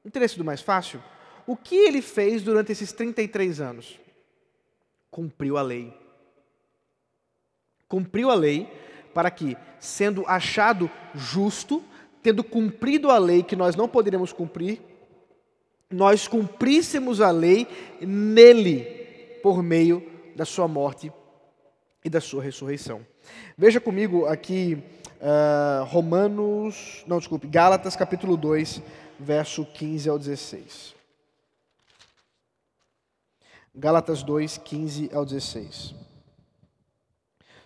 Não 0.04 0.12
teria 0.12 0.28
sido 0.28 0.43
mais 0.43 0.62
fácil? 0.62 1.02
O 1.46 1.56
que 1.56 1.76
ele 1.76 2.02
fez 2.02 2.43
durante 2.43 2.74
esses 2.74 2.91
33 2.91 3.62
anos? 3.62 3.98
Cumpriu 5.10 5.58
a 5.58 5.62
lei. 5.62 5.98
Cumpriu 7.88 8.30
a 8.30 8.36
lei 8.36 8.70
para 9.13 9.32
que, 9.32 9.56
sendo 9.80 10.26
achado 10.28 10.91
justo, 11.15 11.82
tendo 12.22 12.43
cumprido 12.43 13.10
a 13.10 13.17
lei 13.17 13.41
que 13.41 13.56
nós 13.56 13.76
não 13.76 13.88
poderíamos 13.88 14.34
cumprir, 14.34 14.82
nós 15.89 16.28
cumpríssemos 16.28 17.21
a 17.21 17.32
lei 17.32 17.67
nele, 18.02 19.39
por 19.41 19.63
meio 19.63 20.06
da 20.36 20.45
sua 20.45 20.67
morte 20.67 21.12
e 22.04 22.10
da 22.10 22.19
sua 22.19 22.43
ressurreição. 22.43 23.06
Veja 23.58 23.80
comigo 23.80 24.26
aqui 24.26 24.84
uh, 25.21 25.86
Romanos, 25.86 27.04
não, 27.08 27.19
desculpe, 27.19 27.47
Gálatas 27.47 27.95
capítulo 27.95 28.36
2, 28.36 28.82
verso 29.19 29.65
15 29.65 30.10
ao 30.10 30.19
16. 30.19 30.95
Gálatas 33.73 34.23
2, 34.23 34.58
15 34.58 35.10
ao 35.13 35.23
16. 35.23 35.95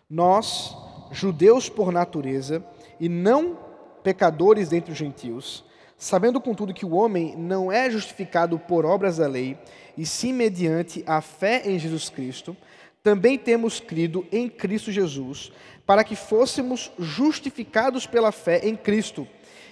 Nós, 0.09 0.75
judeus 1.11 1.69
por 1.69 1.91
natureza, 1.91 2.63
e 2.99 3.07
não 3.07 3.57
pecadores 4.03 4.69
dentre 4.69 4.91
os 4.91 4.97
gentios, 4.97 5.63
sabendo 6.01 6.41
contudo 6.41 6.73
que 6.73 6.83
o 6.83 6.95
homem 6.95 7.35
não 7.37 7.71
é 7.71 7.87
justificado 7.87 8.57
por 8.57 8.87
obras 8.87 9.17
da 9.17 9.27
lei, 9.27 9.55
e 9.95 10.03
sim 10.03 10.33
mediante 10.33 11.03
a 11.05 11.21
fé 11.21 11.61
em 11.63 11.77
Jesus 11.77 12.09
Cristo, 12.09 12.57
também 13.03 13.37
temos 13.37 13.79
crido 13.79 14.25
em 14.31 14.49
Cristo 14.49 14.91
Jesus, 14.91 15.51
para 15.85 16.03
que 16.03 16.15
fôssemos 16.15 16.91
justificados 16.97 18.07
pela 18.07 18.31
fé 18.31 18.67
em 18.67 18.75
Cristo, 18.75 19.27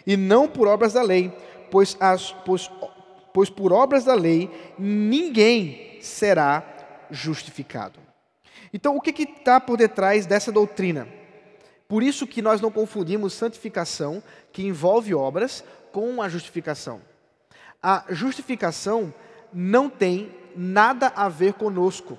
e 0.05 0.15
não 0.15 0.47
por 0.47 0.67
obras 0.67 0.93
da 0.93 1.01
lei, 1.01 1.33
pois, 1.71 1.97
as, 1.99 2.31
pois, 2.45 2.69
pois 3.33 3.49
por 3.49 3.73
obras 3.73 4.03
da 4.03 4.13
lei 4.13 4.51
ninguém 4.77 5.97
será 5.99 6.63
justificado. 7.09 7.99
Então, 8.71 8.95
o 8.95 9.01
que 9.01 9.23
está 9.23 9.59
por 9.59 9.77
detrás 9.77 10.27
dessa 10.27 10.51
doutrina? 10.51 11.07
Por 11.87 12.03
isso 12.03 12.27
que 12.27 12.39
nós 12.39 12.61
não 12.61 12.69
confundimos 12.69 13.33
santificação, 13.33 14.21
que 14.53 14.61
envolve 14.61 15.15
obras, 15.15 15.63
com 15.91 16.21
a 16.21 16.29
justificação. 16.29 17.01
A 17.81 18.05
justificação 18.09 19.13
não 19.53 19.89
tem 19.89 20.31
nada 20.55 21.11
a 21.15 21.29
ver 21.29 21.53
conosco. 21.53 22.17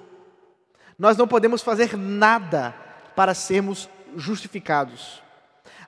Nós 0.99 1.17
não 1.17 1.29
podemos 1.29 1.63
fazer 1.63 1.97
nada 1.97 2.75
para 3.15 3.35
sermos 3.35 3.89
justificados. 4.17 5.23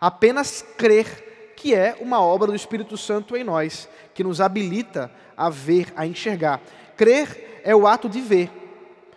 Apenas 0.01 0.64
crer 0.77 1.55
que 1.57 1.75
é 1.75 1.97
uma 2.01 2.21
obra 2.21 2.49
do 2.49 2.57
Espírito 2.57 2.97
Santo 2.97 3.37
em 3.37 3.45
nós, 3.45 3.88
que 4.14 4.25
nos 4.25 4.40
habilita 4.40 5.11
a 5.37 5.49
ver, 5.49 5.92
a 5.95 6.07
enxergar. 6.07 6.61
Crer 6.97 7.61
é 7.62 7.75
o 7.75 7.87
ato 7.87 8.09
de 8.09 8.21
ver. 8.21 8.51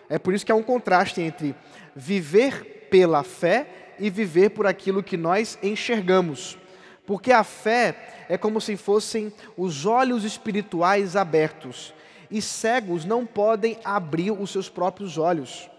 É 0.07 0.19
por 0.19 0.33
isso 0.33 0.45
que 0.45 0.51
há 0.51 0.55
um 0.55 0.63
contraste 0.63 1.21
entre 1.21 1.55
viver 1.95 2.87
pela 2.91 3.23
fé 3.23 3.95
e 3.99 4.09
viver 4.09 4.49
por 4.49 4.67
aquilo 4.67 5.01
que 5.01 5.17
nós 5.17 5.57
enxergamos. 5.63 6.57
Porque 7.05 7.31
a 7.31 7.43
fé 7.43 8.25
é 8.29 8.37
como 8.37 8.59
se 8.59 8.75
fossem 8.75 9.31
os 9.55 9.85
olhos 9.85 10.23
espirituais 10.23 11.15
abertos, 11.15 11.93
e 12.29 12.41
cegos 12.41 13.05
não 13.05 13.25
podem 13.25 13.77
abrir 13.83 14.31
os 14.31 14.49
seus 14.49 14.67
próprios 14.67 15.17
olhos. 15.17 15.69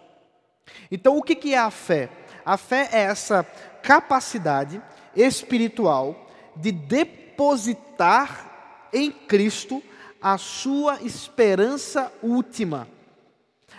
Então, 0.91 1.17
o 1.17 1.23
que 1.23 1.55
é 1.55 1.59
a 1.59 1.71
fé? 1.71 2.09
A 2.45 2.57
fé 2.57 2.89
é 2.93 3.01
essa 3.03 3.45
capacidade 3.83 4.81
espiritual 5.15 6.29
de 6.55 6.71
depositar 6.73 8.47
em 8.93 9.11
Cristo 9.11 9.83
a 10.21 10.39
sua 10.39 11.03
esperança 11.03 12.13
última, 12.23 12.89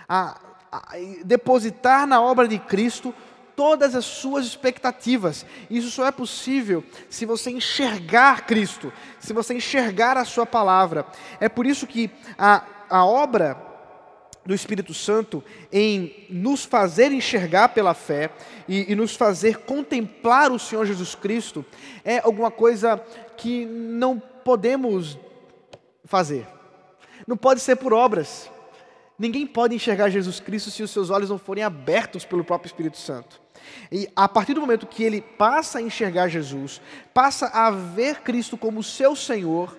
a, 0.07 0.39
a, 0.71 0.95
depositar 1.23 2.05
na 2.05 2.21
obra 2.21 2.47
de 2.47 2.59
Cristo 2.59 3.13
todas 3.57 3.95
as 3.95 4.05
suas 4.05 4.45
expectativas. 4.45 5.43
Isso 5.67 5.89
só 5.89 6.05
é 6.05 6.11
possível 6.11 6.83
se 7.09 7.25
você 7.25 7.49
enxergar 7.49 8.45
Cristo, 8.45 8.93
se 9.19 9.33
você 9.33 9.55
enxergar 9.55 10.15
a 10.15 10.23
Sua 10.23 10.45
palavra. 10.45 11.07
É 11.41 11.49
por 11.49 11.65
isso 11.65 11.87
que 11.87 12.11
a, 12.37 12.63
a 12.87 13.03
obra 13.03 13.59
do 14.45 14.53
Espírito 14.53 14.93
Santo 14.93 15.43
em 15.73 16.27
nos 16.29 16.65
fazer 16.65 17.11
enxergar 17.11 17.69
pela 17.69 17.95
fé 17.95 18.29
e, 18.67 18.93
e, 18.93 18.95
nos 18.95 19.15
fazer 19.15 19.57
contemplar 19.57 20.51
o 20.51 20.59
Senhor 20.59 20.85
Jesus 20.85 21.15
Cristo 21.15 21.65
é 22.05 22.19
alguma 22.19 22.51
coisa 22.51 23.01
que 23.35 23.65
não 23.65 24.19
podemos 24.45 25.17
fazer. 26.05 26.47
Não 27.25 27.35
pode 27.35 27.59
ser 27.59 27.75
por 27.75 27.91
obras. 27.91 28.49
Ninguém 29.17 29.47
pode 29.47 29.73
enxergar 29.73 30.09
Jesus 30.09 30.39
Cristo 30.39 30.69
se 30.69 30.83
os 30.83 30.91
seus 30.91 31.09
olhos 31.09 31.29
não 31.29 31.39
forem 31.39 31.63
abertos 31.63 32.23
pelo 32.23 32.43
próprio 32.43 32.67
Espírito 32.67 32.97
Santo. 32.97 33.41
E 33.91 34.07
a 34.15 34.29
partir 34.29 34.53
do 34.53 34.61
momento 34.61 34.85
que 34.85 35.03
ele 35.03 35.21
passa 35.21 35.79
a 35.79 35.81
enxergar 35.81 36.27
Jesus, 36.27 36.79
passa 37.13 37.47
a 37.47 37.71
ver 37.71 38.21
Cristo 38.21 38.57
como 38.57 38.83
seu 38.83 39.15
Senhor 39.15 39.77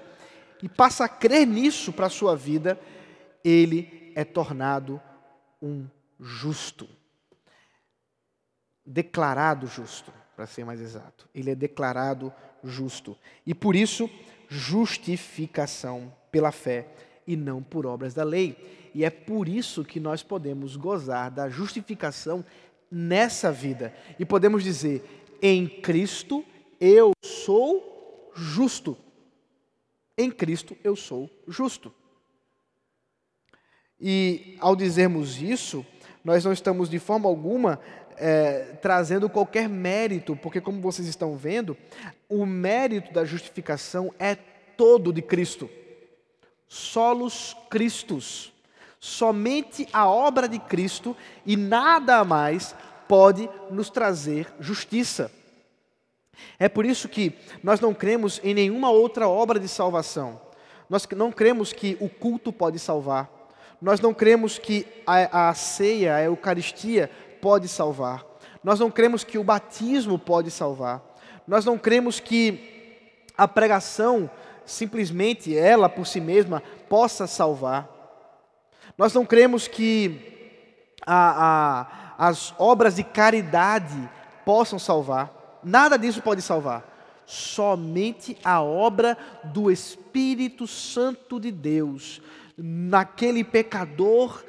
e 0.62 0.68
passa 0.68 1.04
a 1.04 1.08
crer 1.08 1.46
nisso 1.46 1.92
para 1.92 2.06
a 2.06 2.10
sua 2.10 2.34
vida, 2.34 2.78
ele 3.44 4.12
é 4.14 4.24
tornado 4.24 5.00
um 5.62 5.86
justo. 6.18 6.88
Declarado 8.84 9.66
justo, 9.66 10.12
para 10.34 10.46
ser 10.46 10.64
mais 10.64 10.80
exato. 10.80 11.28
Ele 11.32 11.50
é 11.50 11.54
declarado 11.54 12.32
justo. 12.64 13.16
E 13.46 13.54
por 13.54 13.76
isso, 13.76 14.10
justificação 14.48 16.12
pela 16.32 16.50
fé 16.50 16.88
e 17.26 17.36
não 17.36 17.62
por 17.62 17.86
obras 17.86 18.14
da 18.14 18.24
lei. 18.24 18.87
E 18.98 19.04
é 19.04 19.10
por 19.10 19.48
isso 19.48 19.84
que 19.84 20.00
nós 20.00 20.24
podemos 20.24 20.74
gozar 20.74 21.30
da 21.30 21.48
justificação 21.48 22.44
nessa 22.90 23.52
vida. 23.52 23.94
E 24.18 24.24
podemos 24.24 24.64
dizer: 24.64 25.04
em 25.40 25.68
Cristo 25.68 26.44
eu 26.80 27.12
sou 27.22 28.32
justo. 28.34 28.98
Em 30.16 30.32
Cristo 30.32 30.76
eu 30.82 30.96
sou 30.96 31.30
justo. 31.46 31.94
E 34.00 34.56
ao 34.58 34.74
dizermos 34.74 35.40
isso, 35.40 35.86
nós 36.24 36.44
não 36.44 36.52
estamos 36.52 36.90
de 36.90 36.98
forma 36.98 37.28
alguma 37.28 37.78
é, 38.16 38.76
trazendo 38.82 39.30
qualquer 39.30 39.68
mérito, 39.68 40.34
porque, 40.34 40.60
como 40.60 40.80
vocês 40.80 41.06
estão 41.06 41.36
vendo, 41.36 41.78
o 42.28 42.44
mérito 42.44 43.12
da 43.12 43.24
justificação 43.24 44.12
é 44.18 44.34
todo 44.34 45.12
de 45.12 45.22
Cristo. 45.22 45.70
Solos 46.66 47.56
Christus. 47.70 48.57
Somente 49.00 49.88
a 49.92 50.08
obra 50.08 50.48
de 50.48 50.58
Cristo 50.58 51.16
e 51.46 51.56
nada 51.56 52.24
mais 52.24 52.74
pode 53.06 53.48
nos 53.70 53.90
trazer 53.90 54.52
justiça. 54.58 55.30
É 56.58 56.68
por 56.68 56.84
isso 56.84 57.08
que 57.08 57.32
nós 57.62 57.80
não 57.80 57.94
cremos 57.94 58.40
em 58.44 58.54
nenhuma 58.54 58.90
outra 58.90 59.28
obra 59.28 59.58
de 59.58 59.68
salvação. 59.68 60.40
Nós 60.88 61.06
não 61.16 61.30
cremos 61.30 61.72
que 61.72 61.96
o 62.00 62.08
culto 62.08 62.52
pode 62.52 62.78
salvar. 62.78 63.30
Nós 63.80 64.00
não 64.00 64.12
cremos 64.12 64.58
que 64.58 64.86
a, 65.06 65.48
a 65.50 65.54
ceia, 65.54 66.16
a 66.16 66.22
Eucaristia 66.22 67.10
pode 67.40 67.68
salvar. 67.68 68.24
Nós 68.62 68.80
não 68.80 68.90
cremos 68.90 69.22
que 69.22 69.38
o 69.38 69.44
batismo 69.44 70.18
pode 70.18 70.50
salvar. 70.50 71.02
Nós 71.46 71.64
não 71.64 71.78
cremos 71.78 72.18
que 72.18 73.22
a 73.36 73.46
pregação, 73.46 74.28
simplesmente 74.66 75.56
ela 75.56 75.88
por 75.88 76.06
si 76.06 76.20
mesma, 76.20 76.62
possa 76.88 77.26
salvar. 77.26 77.97
Nós 78.98 79.14
não 79.14 79.24
cremos 79.24 79.68
que 79.68 80.66
a, 81.06 82.16
a, 82.18 82.28
as 82.28 82.52
obras 82.58 82.96
de 82.96 83.04
caridade 83.04 83.96
possam 84.44 84.76
salvar. 84.76 85.60
Nada 85.62 85.96
disso 85.96 86.20
pode 86.20 86.42
salvar. 86.42 87.22
Somente 87.24 88.36
a 88.42 88.60
obra 88.60 89.16
do 89.44 89.70
Espírito 89.70 90.66
Santo 90.66 91.38
de 91.38 91.52
Deus, 91.52 92.20
naquele 92.56 93.44
pecador 93.44 94.44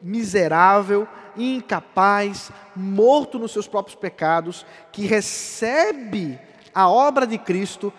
miserável, 0.00 1.06
incapaz, 1.36 2.50
morto 2.74 3.38
nos 3.38 3.52
seus 3.52 3.68
próprios 3.68 3.94
pecados, 3.94 4.66
que 4.90 5.06
recebe 5.06 6.40
a 6.74 6.88
obra 6.88 7.24
de 7.24 7.38
Cristo 7.38 7.92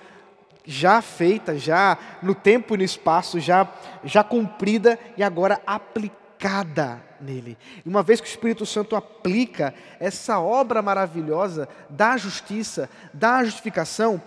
já 0.65 1.01
feita, 1.01 1.57
já 1.57 1.97
no 2.21 2.33
tempo 2.33 2.73
e 2.73 2.77
no 2.77 2.83
espaço, 2.83 3.39
já, 3.39 3.67
já 4.03 4.23
cumprida 4.23 4.97
e 5.17 5.23
agora 5.23 5.61
aplicada 5.65 7.01
nele. 7.19 7.57
E 7.85 7.89
uma 7.89 8.03
vez 8.03 8.21
que 8.21 8.27
o 8.27 8.29
Espírito 8.29 8.65
Santo 8.65 8.95
aplica 8.95 9.73
essa 9.99 10.39
obra 10.39 10.81
maravilhosa 10.81 11.67
da 11.89 12.17
justiça, 12.17 12.89
da 13.13 13.43
justificação, 13.43 14.21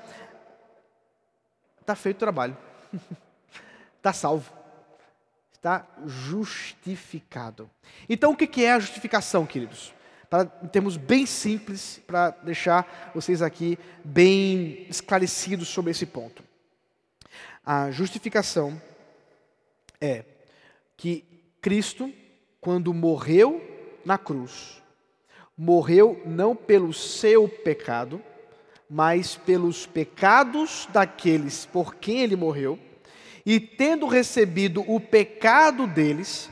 está 1.81 1.95
feito 1.95 2.17
o 2.17 2.21
trabalho, 2.21 2.57
está 3.97 4.13
salvo, 4.15 4.53
está 5.53 5.87
justificado. 6.05 7.71
Então, 8.09 8.33
o 8.33 8.37
que 8.37 8.65
é 8.65 8.73
a 8.73 8.79
justificação, 8.79 9.47
queridos? 9.47 9.96
Para 10.29 10.45
termos 10.45 10.97
bem 10.97 11.25
simples, 11.27 12.01
para 12.07 12.31
deixar 12.31 13.13
vocês 13.15 13.43
aqui 13.43 13.79
bem 14.05 14.87
esclarecidos 14.89 15.69
sobre 15.69 15.91
esse 15.91 16.07
ponto. 16.07 16.43
A 17.65 17.91
justificação 17.91 18.81
é 20.01 20.25
que 20.97 21.25
Cristo, 21.61 22.13
quando 22.61 22.93
morreu 22.95 23.61
na 24.05 24.17
cruz, 24.17 24.83
morreu 25.57 26.23
não 26.27 26.55
pelo 26.55 26.93
seu 26.93 27.49
pecado, 27.49 28.23
mas 28.89 29.37
pelos 29.37 29.87
pecados 29.87 30.87
daqueles 30.93 31.67
por 31.67 31.97
quem 31.97 32.21
ele 32.21 32.37
morreu, 32.37 32.79
e 33.45 33.59
tendo 33.59 34.07
recebido 34.07 34.85
o 34.89 35.01
pecado 35.01 35.87
deles, 35.87 36.51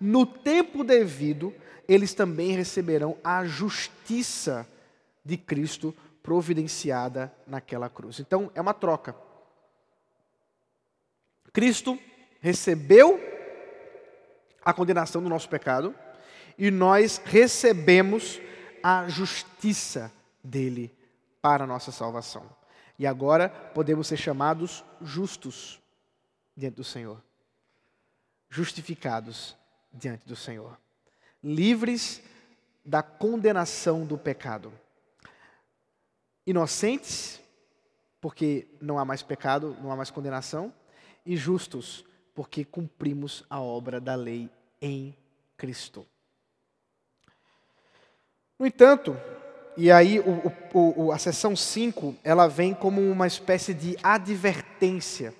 no 0.00 0.24
tempo 0.24 0.84
devido, 0.84 1.52
eles 1.88 2.14
também 2.14 2.52
receberão 2.52 3.16
a 3.22 3.44
justiça 3.44 4.66
de 5.24 5.36
Cristo 5.36 5.94
providenciada 6.22 7.32
naquela 7.46 7.88
cruz. 7.88 8.18
Então, 8.18 8.50
é 8.54 8.60
uma 8.60 8.74
troca. 8.74 9.14
Cristo 11.52 11.98
recebeu 12.40 13.20
a 14.64 14.72
condenação 14.72 15.22
do 15.22 15.28
nosso 15.28 15.48
pecado 15.48 15.94
e 16.58 16.70
nós 16.70 17.18
recebemos 17.24 18.40
a 18.82 19.08
justiça 19.08 20.12
dele 20.42 20.94
para 21.40 21.64
a 21.64 21.66
nossa 21.66 21.92
salvação. 21.92 22.44
E 22.98 23.06
agora 23.06 23.48
podemos 23.48 24.06
ser 24.08 24.16
chamados 24.16 24.84
justos 25.00 25.80
diante 26.56 26.74
do 26.74 26.84
Senhor. 26.84 27.22
Justificados 28.48 29.56
diante 29.92 30.26
do 30.26 30.34
Senhor. 30.34 30.76
Livres 31.42 32.22
da 32.84 33.02
condenação 33.02 34.06
do 34.06 34.16
pecado. 34.16 34.72
Inocentes, 36.46 37.40
porque 38.20 38.68
não 38.80 38.98
há 38.98 39.04
mais 39.04 39.22
pecado, 39.22 39.76
não 39.82 39.90
há 39.90 39.96
mais 39.96 40.10
condenação. 40.10 40.72
E 41.24 41.36
justos, 41.36 42.04
porque 42.34 42.64
cumprimos 42.64 43.44
a 43.50 43.60
obra 43.60 44.00
da 44.00 44.14
lei 44.14 44.48
em 44.80 45.16
Cristo. 45.56 46.06
No 48.58 48.66
entanto, 48.66 49.16
e 49.76 49.90
aí 49.90 50.20
o, 50.20 50.52
o, 50.72 51.12
a 51.12 51.18
seção 51.18 51.54
5, 51.54 52.16
ela 52.24 52.46
vem 52.46 52.72
como 52.72 53.00
uma 53.00 53.26
espécie 53.26 53.74
de 53.74 53.96
advertência 54.02 55.34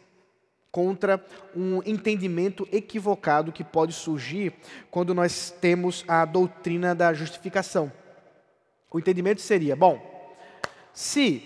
contra 0.76 1.24
um 1.54 1.80
entendimento 1.86 2.68
equivocado 2.70 3.50
que 3.50 3.64
pode 3.64 3.94
surgir 3.94 4.52
quando 4.90 5.14
nós 5.14 5.50
temos 5.58 6.04
a 6.06 6.22
doutrina 6.26 6.94
da 6.94 7.14
justificação. 7.14 7.90
O 8.92 8.98
entendimento 8.98 9.40
seria, 9.40 9.74
bom, 9.74 9.98
se 10.92 11.42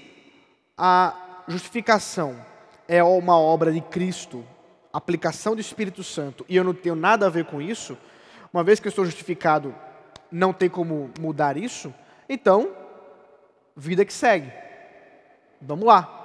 a 0.76 1.44
justificação 1.46 2.44
é 2.88 3.04
uma 3.04 3.38
obra 3.38 3.70
de 3.70 3.80
Cristo, 3.80 4.44
aplicação 4.92 5.54
do 5.54 5.60
Espírito 5.60 6.02
Santo, 6.02 6.44
e 6.48 6.56
eu 6.56 6.64
não 6.64 6.74
tenho 6.74 6.96
nada 6.96 7.26
a 7.28 7.30
ver 7.30 7.44
com 7.44 7.62
isso, 7.62 7.96
uma 8.52 8.64
vez 8.64 8.80
que 8.80 8.88
eu 8.88 8.90
estou 8.90 9.04
justificado, 9.04 9.72
não 10.28 10.52
tem 10.52 10.68
como 10.68 11.08
mudar 11.20 11.56
isso, 11.56 11.94
então, 12.28 12.74
vida 13.76 14.04
que 14.04 14.12
segue. 14.12 14.52
Vamos 15.62 15.86
lá. 15.86 16.19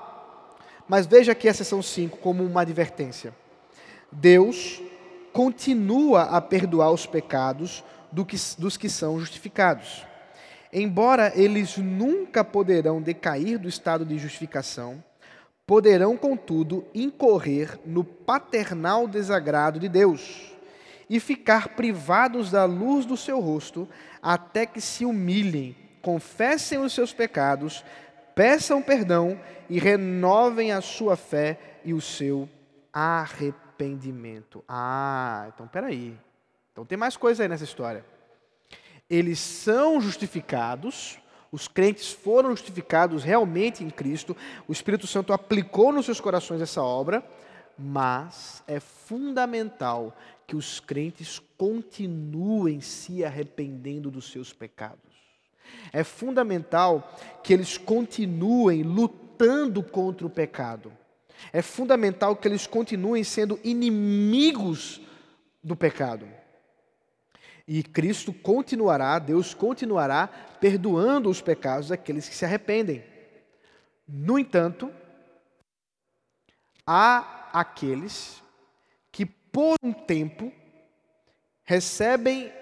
Mas 0.87 1.05
veja 1.05 1.31
aqui 1.31 1.49
a 1.49 1.53
seção 1.53 1.81
5 1.81 2.17
como 2.17 2.43
uma 2.43 2.61
advertência. 2.61 3.33
Deus 4.11 4.81
continua 5.33 6.23
a 6.23 6.39
perdoar 6.39 6.91
os 6.91 7.05
pecados 7.05 7.83
do 8.11 8.25
que, 8.25 8.37
dos 8.57 8.77
que 8.77 8.89
são 8.89 9.19
justificados. 9.19 10.05
Embora 10.71 11.31
eles 11.35 11.77
nunca 11.77 12.43
poderão 12.43 13.01
decair 13.01 13.57
do 13.57 13.67
estado 13.67 14.05
de 14.05 14.17
justificação, 14.17 15.03
poderão, 15.65 16.15
contudo, 16.15 16.85
incorrer 16.93 17.79
no 17.85 18.03
paternal 18.03 19.07
desagrado 19.07 19.79
de 19.79 19.89
Deus 19.89 20.53
e 21.09 21.19
ficar 21.19 21.69
privados 21.69 22.51
da 22.51 22.65
luz 22.65 23.05
do 23.05 23.17
seu 23.17 23.39
rosto 23.39 23.87
até 24.21 24.65
que 24.65 24.81
se 24.81 25.05
humilhem, 25.05 25.75
confessem 26.01 26.79
os 26.79 26.93
seus 26.93 27.13
pecados, 27.13 27.83
peçam 28.35 28.81
perdão 28.81 29.39
e 29.69 29.79
renovem 29.79 30.71
a 30.71 30.81
sua 30.81 31.15
fé 31.15 31.79
e 31.83 31.93
o 31.93 32.01
seu 32.01 32.47
arrependimento. 32.93 34.63
Ah, 34.67 35.49
então 35.53 35.67
peraí. 35.67 36.17
Então 36.71 36.85
tem 36.85 36.97
mais 36.97 37.15
coisa 37.15 37.43
aí 37.43 37.49
nessa 37.49 37.63
história. 37.63 38.05
Eles 39.09 39.39
são 39.39 40.01
justificados, 40.01 41.17
os 41.51 41.67
crentes 41.67 42.11
foram 42.11 42.49
justificados 42.49 43.23
realmente 43.23 43.83
em 43.83 43.89
Cristo, 43.89 44.35
o 44.67 44.73
Espírito 44.73 45.07
Santo 45.07 45.31
aplicou 45.31 45.93
nos 45.93 46.05
seus 46.05 46.19
corações 46.19 46.61
essa 46.61 46.81
obra, 46.81 47.23
mas 47.77 48.63
é 48.67 48.79
fundamental 48.79 50.15
que 50.47 50.55
os 50.55 50.79
crentes 50.79 51.39
continuem 51.57 52.81
se 52.81 53.23
arrependendo 53.23 54.11
dos 54.11 54.31
seus 54.31 54.51
pecados. 54.51 55.14
É 55.91 56.03
fundamental 56.03 57.15
que 57.43 57.53
eles 57.53 57.77
continuem 57.77 58.83
lutando 58.83 59.81
contra 59.83 60.25
o 60.25 60.29
pecado. 60.29 60.91
É 61.51 61.61
fundamental 61.61 62.35
que 62.35 62.47
eles 62.47 62.65
continuem 62.65 63.23
sendo 63.23 63.59
inimigos 63.63 65.01
do 65.63 65.75
pecado. 65.75 66.27
E 67.67 67.81
Cristo 67.81 68.31
continuará, 68.31 69.17
Deus 69.17 69.53
continuará 69.53 70.27
perdoando 70.59 71.29
os 71.29 71.41
pecados 71.41 71.89
daqueles 71.89 72.29
que 72.29 72.35
se 72.35 72.45
arrependem. 72.45 73.03
No 74.07 74.37
entanto, 74.37 74.91
há 76.85 77.49
aqueles 77.51 78.41
que 79.11 79.25
por 79.25 79.77
um 79.81 79.91
tempo 79.91 80.51
recebem 81.63 82.53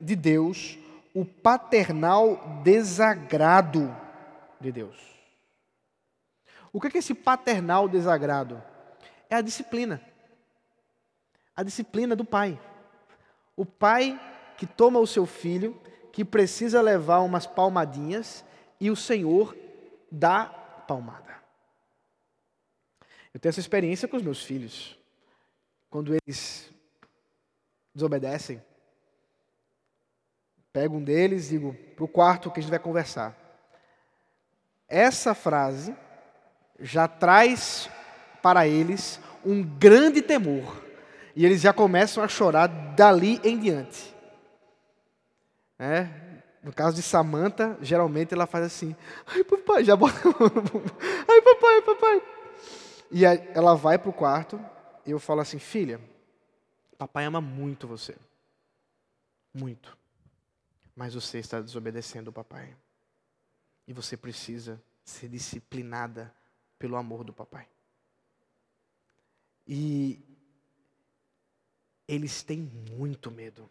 de 0.00 0.16
Deus 0.16 0.78
o 1.14 1.24
paternal 1.24 2.60
desagrado 2.62 3.94
de 4.60 4.72
Deus. 4.72 4.96
O 6.72 6.80
que 6.80 6.96
é 6.96 6.98
esse 6.98 7.14
paternal 7.14 7.88
desagrado? 7.88 8.62
É 9.28 9.36
a 9.36 9.40
disciplina. 9.40 10.02
A 11.56 11.62
disciplina 11.62 12.14
do 12.14 12.24
pai. 12.24 12.60
O 13.56 13.64
pai 13.64 14.18
que 14.56 14.66
toma 14.66 14.98
o 14.98 15.06
seu 15.06 15.24
filho, 15.26 15.80
que 16.12 16.24
precisa 16.24 16.82
levar 16.82 17.20
umas 17.20 17.46
palmadinhas, 17.46 18.44
e 18.80 18.90
o 18.90 18.96
Senhor 18.96 19.56
dá 20.10 20.46
palmada. 20.86 21.36
Eu 23.32 23.40
tenho 23.40 23.50
essa 23.50 23.60
experiência 23.60 24.08
com 24.08 24.16
os 24.16 24.22
meus 24.22 24.42
filhos. 24.42 24.98
Quando 25.90 26.14
eles 26.14 26.70
desobedecem, 27.94 28.62
Pego 30.72 30.96
um 30.96 31.02
deles 31.02 31.46
e 31.46 31.50
digo, 31.50 31.74
para 31.96 32.04
o 32.04 32.08
quarto 32.08 32.50
que 32.50 32.60
a 32.60 32.62
gente 32.62 32.70
vai 32.70 32.78
conversar. 32.78 33.36
Essa 34.88 35.34
frase 35.34 35.94
já 36.78 37.08
traz 37.08 37.90
para 38.42 38.66
eles 38.66 39.20
um 39.44 39.62
grande 39.62 40.22
temor. 40.22 40.84
E 41.34 41.44
eles 41.44 41.60
já 41.60 41.72
começam 41.72 42.22
a 42.22 42.28
chorar 42.28 42.66
dali 42.66 43.40
em 43.44 43.58
diante. 43.58 44.14
É, 45.78 46.08
no 46.62 46.72
caso 46.72 46.96
de 46.96 47.02
Samantha, 47.02 47.78
geralmente 47.80 48.34
ela 48.34 48.46
faz 48.46 48.64
assim: 48.64 48.96
ai 49.26 49.44
papai, 49.44 49.84
já 49.84 49.94
bota. 49.94 50.16
ai 51.28 51.40
papai, 51.40 51.74
ai 51.74 51.82
papai. 51.82 52.22
E 53.10 53.24
ela 53.24 53.74
vai 53.74 53.98
para 53.98 54.10
o 54.10 54.12
quarto 54.12 54.60
e 55.06 55.10
eu 55.10 55.18
falo 55.18 55.40
assim: 55.40 55.58
filha, 55.58 56.00
papai 56.98 57.24
ama 57.24 57.40
muito 57.40 57.86
você. 57.86 58.16
Muito. 59.54 59.96
Mas 60.98 61.14
você 61.14 61.38
está 61.38 61.60
desobedecendo 61.60 62.30
o 62.30 62.32
papai. 62.32 62.76
E 63.86 63.92
você 63.92 64.16
precisa 64.16 64.82
ser 65.04 65.28
disciplinada 65.28 66.34
pelo 66.76 66.96
amor 66.96 67.22
do 67.22 67.32
papai. 67.32 67.68
E 69.64 70.20
eles 72.08 72.42
têm 72.42 72.68
muito 72.96 73.30
medo. 73.30 73.70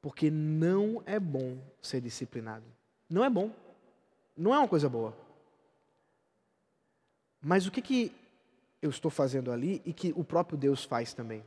Porque 0.00 0.30
não 0.30 1.02
é 1.04 1.20
bom 1.20 1.62
ser 1.82 2.00
disciplinado. 2.00 2.64
Não 3.06 3.22
é 3.22 3.28
bom. 3.28 3.54
Não 4.34 4.54
é 4.54 4.58
uma 4.58 4.68
coisa 4.68 4.88
boa. 4.88 5.14
Mas 7.38 7.66
o 7.66 7.70
que, 7.70 7.82
que 7.82 8.16
eu 8.80 8.88
estou 8.88 9.10
fazendo 9.10 9.52
ali 9.52 9.82
e 9.84 9.92
que 9.92 10.14
o 10.16 10.24
próprio 10.24 10.56
Deus 10.56 10.84
faz 10.84 11.12
também? 11.12 11.44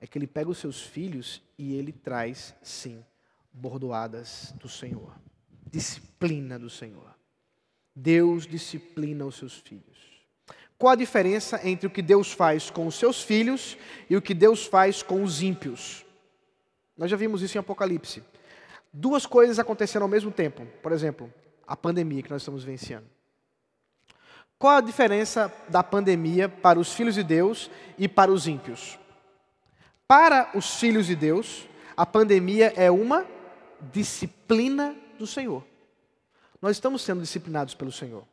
É 0.00 0.08
que 0.08 0.18
ele 0.18 0.26
pega 0.26 0.50
os 0.50 0.58
seus 0.58 0.82
filhos 0.82 1.40
e 1.56 1.76
ele 1.76 1.92
traz, 1.92 2.52
sim, 2.64 3.04
bordoadas 3.52 4.54
do 4.60 4.68
Senhor. 4.68 5.14
Disciplina 5.70 6.58
do 6.58 6.70
Senhor. 6.70 7.14
Deus 7.94 8.46
disciplina 8.46 9.24
os 9.24 9.36
seus 9.36 9.58
filhos. 9.58 10.12
Qual 10.78 10.92
a 10.92 10.96
diferença 10.96 11.60
entre 11.66 11.86
o 11.86 11.90
que 11.90 12.02
Deus 12.02 12.32
faz 12.32 12.70
com 12.70 12.86
os 12.86 12.96
seus 12.96 13.22
filhos 13.22 13.76
e 14.10 14.16
o 14.16 14.22
que 14.22 14.34
Deus 14.34 14.66
faz 14.66 15.02
com 15.02 15.22
os 15.22 15.42
ímpios? 15.42 16.04
Nós 16.96 17.10
já 17.10 17.16
vimos 17.16 17.42
isso 17.42 17.56
em 17.56 17.60
Apocalipse. 17.60 18.22
Duas 18.92 19.24
coisas 19.24 19.58
acontecendo 19.58 20.02
ao 20.02 20.08
mesmo 20.08 20.30
tempo. 20.30 20.66
Por 20.82 20.92
exemplo, 20.92 21.32
a 21.66 21.76
pandemia 21.76 22.22
que 22.22 22.30
nós 22.30 22.42
estamos 22.42 22.64
vencendo. 22.64 23.04
Qual 24.58 24.76
a 24.76 24.80
diferença 24.80 25.52
da 25.68 25.82
pandemia 25.82 26.48
para 26.48 26.78
os 26.78 26.92
filhos 26.92 27.14
de 27.14 27.22
Deus 27.22 27.70
e 27.98 28.08
para 28.08 28.30
os 28.30 28.46
ímpios? 28.46 28.98
Para 30.06 30.50
os 30.54 30.76
filhos 30.76 31.06
de 31.06 31.16
Deus, 31.16 31.66
a 31.96 32.04
pandemia 32.04 32.72
é 32.76 32.90
uma 32.90 33.26
disciplina 33.92 34.94
do 35.18 35.26
Senhor. 35.26 35.64
Nós 36.60 36.76
estamos 36.76 37.02
sendo 37.02 37.22
disciplinados 37.22 37.74
pelo 37.74 37.90
Senhor. 37.90 38.24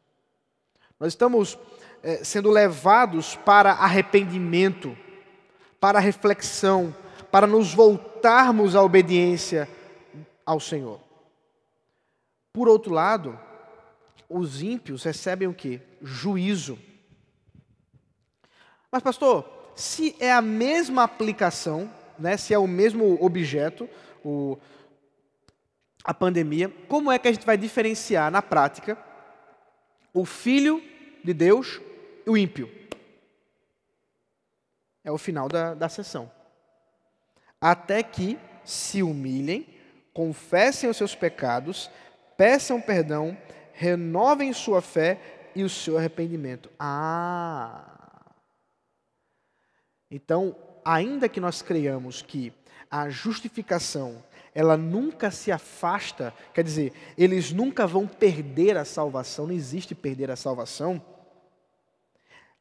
Nós 0.99 1.13
estamos 1.13 1.57
é, 2.03 2.23
sendo 2.23 2.51
levados 2.51 3.35
para 3.35 3.71
arrependimento, 3.71 4.95
para 5.79 5.99
reflexão, 5.99 6.95
para 7.31 7.47
nos 7.47 7.73
voltarmos 7.73 8.75
à 8.75 8.83
obediência 8.83 9.67
ao 10.45 10.59
Senhor. 10.59 10.99
Por 12.51 12.67
outro 12.67 12.93
lado, 12.93 13.39
os 14.27 14.61
ímpios 14.61 15.03
recebem 15.03 15.47
o 15.47 15.53
que? 15.53 15.81
Juízo. 16.01 16.77
Mas, 18.91 19.01
pastor, 19.01 19.71
se 19.75 20.15
é 20.19 20.31
a 20.31 20.41
mesma 20.41 21.03
aplicação, 21.03 21.89
né, 22.17 22.35
se 22.35 22.53
é 22.53 22.59
o 22.59 22.67
mesmo 22.67 23.17
objeto, 23.23 23.89
o, 24.23 24.57
a 26.09 26.13
pandemia, 26.15 26.73
como 26.87 27.11
é 27.11 27.19
que 27.19 27.27
a 27.27 27.31
gente 27.31 27.45
vai 27.45 27.55
diferenciar 27.55 28.31
na 28.31 28.41
prática 28.41 28.97
o 30.11 30.25
filho 30.25 30.83
de 31.23 31.35
Deus 31.35 31.79
e 32.25 32.29
o 32.31 32.35
ímpio? 32.35 32.67
É 35.03 35.11
o 35.11 35.19
final 35.19 35.47
da, 35.47 35.75
da 35.75 35.87
sessão. 35.87 36.31
Até 37.61 38.01
que 38.01 38.39
se 38.63 39.03
humilhem, 39.03 39.67
confessem 40.11 40.89
os 40.89 40.97
seus 40.97 41.13
pecados, 41.13 41.91
peçam 42.35 42.81
perdão, 42.81 43.37
renovem 43.71 44.51
sua 44.51 44.81
fé 44.81 45.51
e 45.55 45.63
o 45.63 45.69
seu 45.69 45.95
arrependimento. 45.95 46.71
Ah! 46.79 48.33
Então, 50.09 50.55
ainda 50.83 51.29
que 51.29 51.39
nós 51.39 51.61
creiamos 51.61 52.23
que 52.23 52.51
a 52.89 53.09
justificação 53.09 54.23
ela 54.53 54.75
nunca 54.75 55.31
se 55.31 55.51
afasta, 55.51 56.33
quer 56.53 56.63
dizer, 56.63 56.93
eles 57.17 57.51
nunca 57.51 57.85
vão 57.85 58.07
perder 58.07 58.77
a 58.77 58.85
salvação, 58.85 59.47
não 59.47 59.53
existe 59.53 59.93
perder 59.93 60.31
a 60.31 60.35
salvação. 60.35 61.03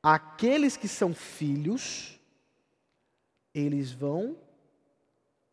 Aqueles 0.03 0.76
que 0.76 0.86
são 0.86 1.14
filhos, 1.14 2.20
eles 3.55 3.91
vão 3.91 4.36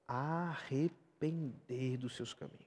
arrepender 0.07 1.97
dos 1.97 2.15
seus 2.15 2.33
caminhos. 2.33 2.63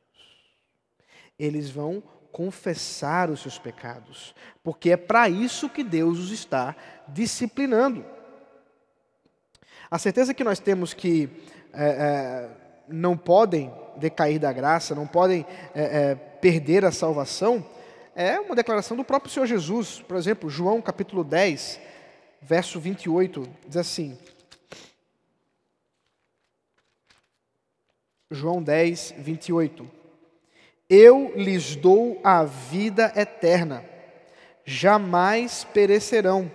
Eles 1.38 1.70
vão 1.70 2.02
confessar 2.32 3.30
os 3.30 3.40
seus 3.40 3.58
pecados, 3.58 4.34
porque 4.62 4.90
é 4.90 4.96
para 4.96 5.28
isso 5.28 5.68
que 5.68 5.82
Deus 5.82 6.18
os 6.18 6.30
está 6.30 6.76
disciplinando. 7.08 8.04
A 9.90 9.98
certeza 9.98 10.34
que 10.34 10.44
nós 10.44 10.58
temos 10.58 10.92
que 10.92 11.30
é, 11.72 11.84
é, 11.84 12.67
não 12.88 13.16
podem 13.16 13.72
decair 13.96 14.38
da 14.38 14.52
graça, 14.52 14.94
não 14.94 15.06
podem 15.06 15.44
é, 15.74 15.82
é 15.82 16.14
perder 16.14 16.84
a 16.84 16.92
salvação, 16.92 17.64
é 18.14 18.38
uma 18.40 18.56
declaração 18.56 18.96
do 18.96 19.04
próprio 19.04 19.32
Senhor 19.32 19.46
Jesus. 19.46 20.00
Por 20.00 20.16
exemplo, 20.16 20.50
João 20.50 20.82
capítulo 20.82 21.22
10, 21.22 21.80
verso 22.42 22.80
28, 22.80 23.48
diz 23.66 23.76
assim: 23.76 24.18
João 28.30 28.62
10, 28.62 29.14
28. 29.18 29.90
Eu 30.90 31.32
lhes 31.36 31.76
dou 31.76 32.20
a 32.24 32.44
vida 32.44 33.12
eterna, 33.14 33.84
jamais 34.64 35.64
perecerão, 35.64 36.50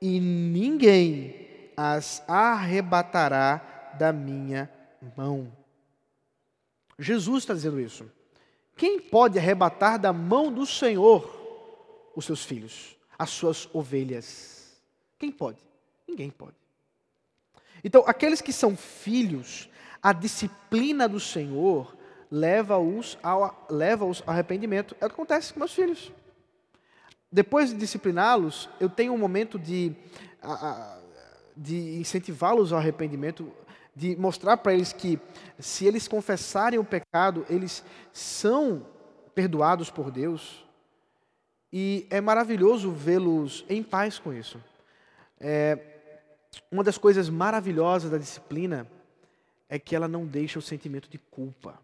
e 0.00 0.20
ninguém 0.20 1.70
as 1.76 2.22
arrebatará 2.28 3.92
da 3.98 4.12
minha 4.12 4.70
mão. 5.16 5.52
Jesus 6.98 7.42
está 7.42 7.54
dizendo 7.54 7.80
isso. 7.80 8.10
Quem 8.76 9.00
pode 9.00 9.38
arrebatar 9.38 9.98
da 9.98 10.12
mão 10.12 10.52
do 10.52 10.66
Senhor 10.66 11.34
os 12.14 12.24
seus 12.24 12.44
filhos, 12.44 12.96
as 13.18 13.30
suas 13.30 13.68
ovelhas? 13.72 14.76
Quem 15.18 15.30
pode? 15.30 15.58
Ninguém 16.06 16.30
pode. 16.30 16.56
Então, 17.82 18.04
aqueles 18.06 18.40
que 18.40 18.52
são 18.52 18.76
filhos, 18.76 19.68
a 20.02 20.12
disciplina 20.12 21.08
do 21.08 21.20
Senhor 21.20 21.96
leva-os 22.30 23.18
ao, 23.22 23.66
leva 23.70 24.04
ao 24.04 24.12
arrependimento. 24.26 24.94
É 25.00 25.06
o 25.06 25.08
que 25.08 25.14
acontece 25.14 25.52
com 25.52 25.60
meus 25.60 25.72
filhos. 25.72 26.12
Depois 27.30 27.70
de 27.70 27.76
discipliná-los, 27.76 28.68
eu 28.80 28.88
tenho 28.88 29.12
um 29.12 29.18
momento 29.18 29.58
de, 29.58 29.92
de 31.56 31.98
incentivá-los 31.98 32.72
ao 32.72 32.78
arrependimento, 32.78 33.52
de 33.96 34.14
mostrar 34.14 34.58
para 34.58 34.74
eles 34.74 34.92
que, 34.92 35.18
se 35.58 35.86
eles 35.86 36.06
confessarem 36.06 36.78
o 36.78 36.84
pecado, 36.84 37.46
eles 37.48 37.82
são 38.12 38.86
perdoados 39.34 39.90
por 39.90 40.10
Deus. 40.10 40.62
E 41.72 42.06
é 42.10 42.20
maravilhoso 42.20 42.92
vê-los 42.92 43.64
em 43.70 43.82
paz 43.82 44.18
com 44.18 44.34
isso. 44.34 44.62
É, 45.40 45.78
uma 46.70 46.84
das 46.84 46.98
coisas 46.98 47.30
maravilhosas 47.30 48.10
da 48.10 48.18
disciplina 48.18 48.86
é 49.66 49.78
que 49.78 49.96
ela 49.96 50.06
não 50.06 50.26
deixa 50.26 50.58
o 50.58 50.62
sentimento 50.62 51.08
de 51.08 51.16
culpa. 51.18 51.80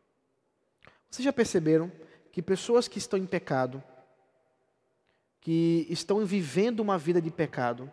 Vocês 1.11 1.25
já 1.25 1.33
perceberam 1.33 1.91
que 2.31 2.43
pessoas 2.43 2.89
que 2.89 2.99
estão 2.99 3.19
em 3.19 3.27
pecado, 3.27 3.83
que 5.41 5.87
estão 5.89 6.25
vivendo 6.27 6.81
uma 6.81 6.99
vida 6.99 7.23
de 7.23 7.31
pecado, 7.31 7.91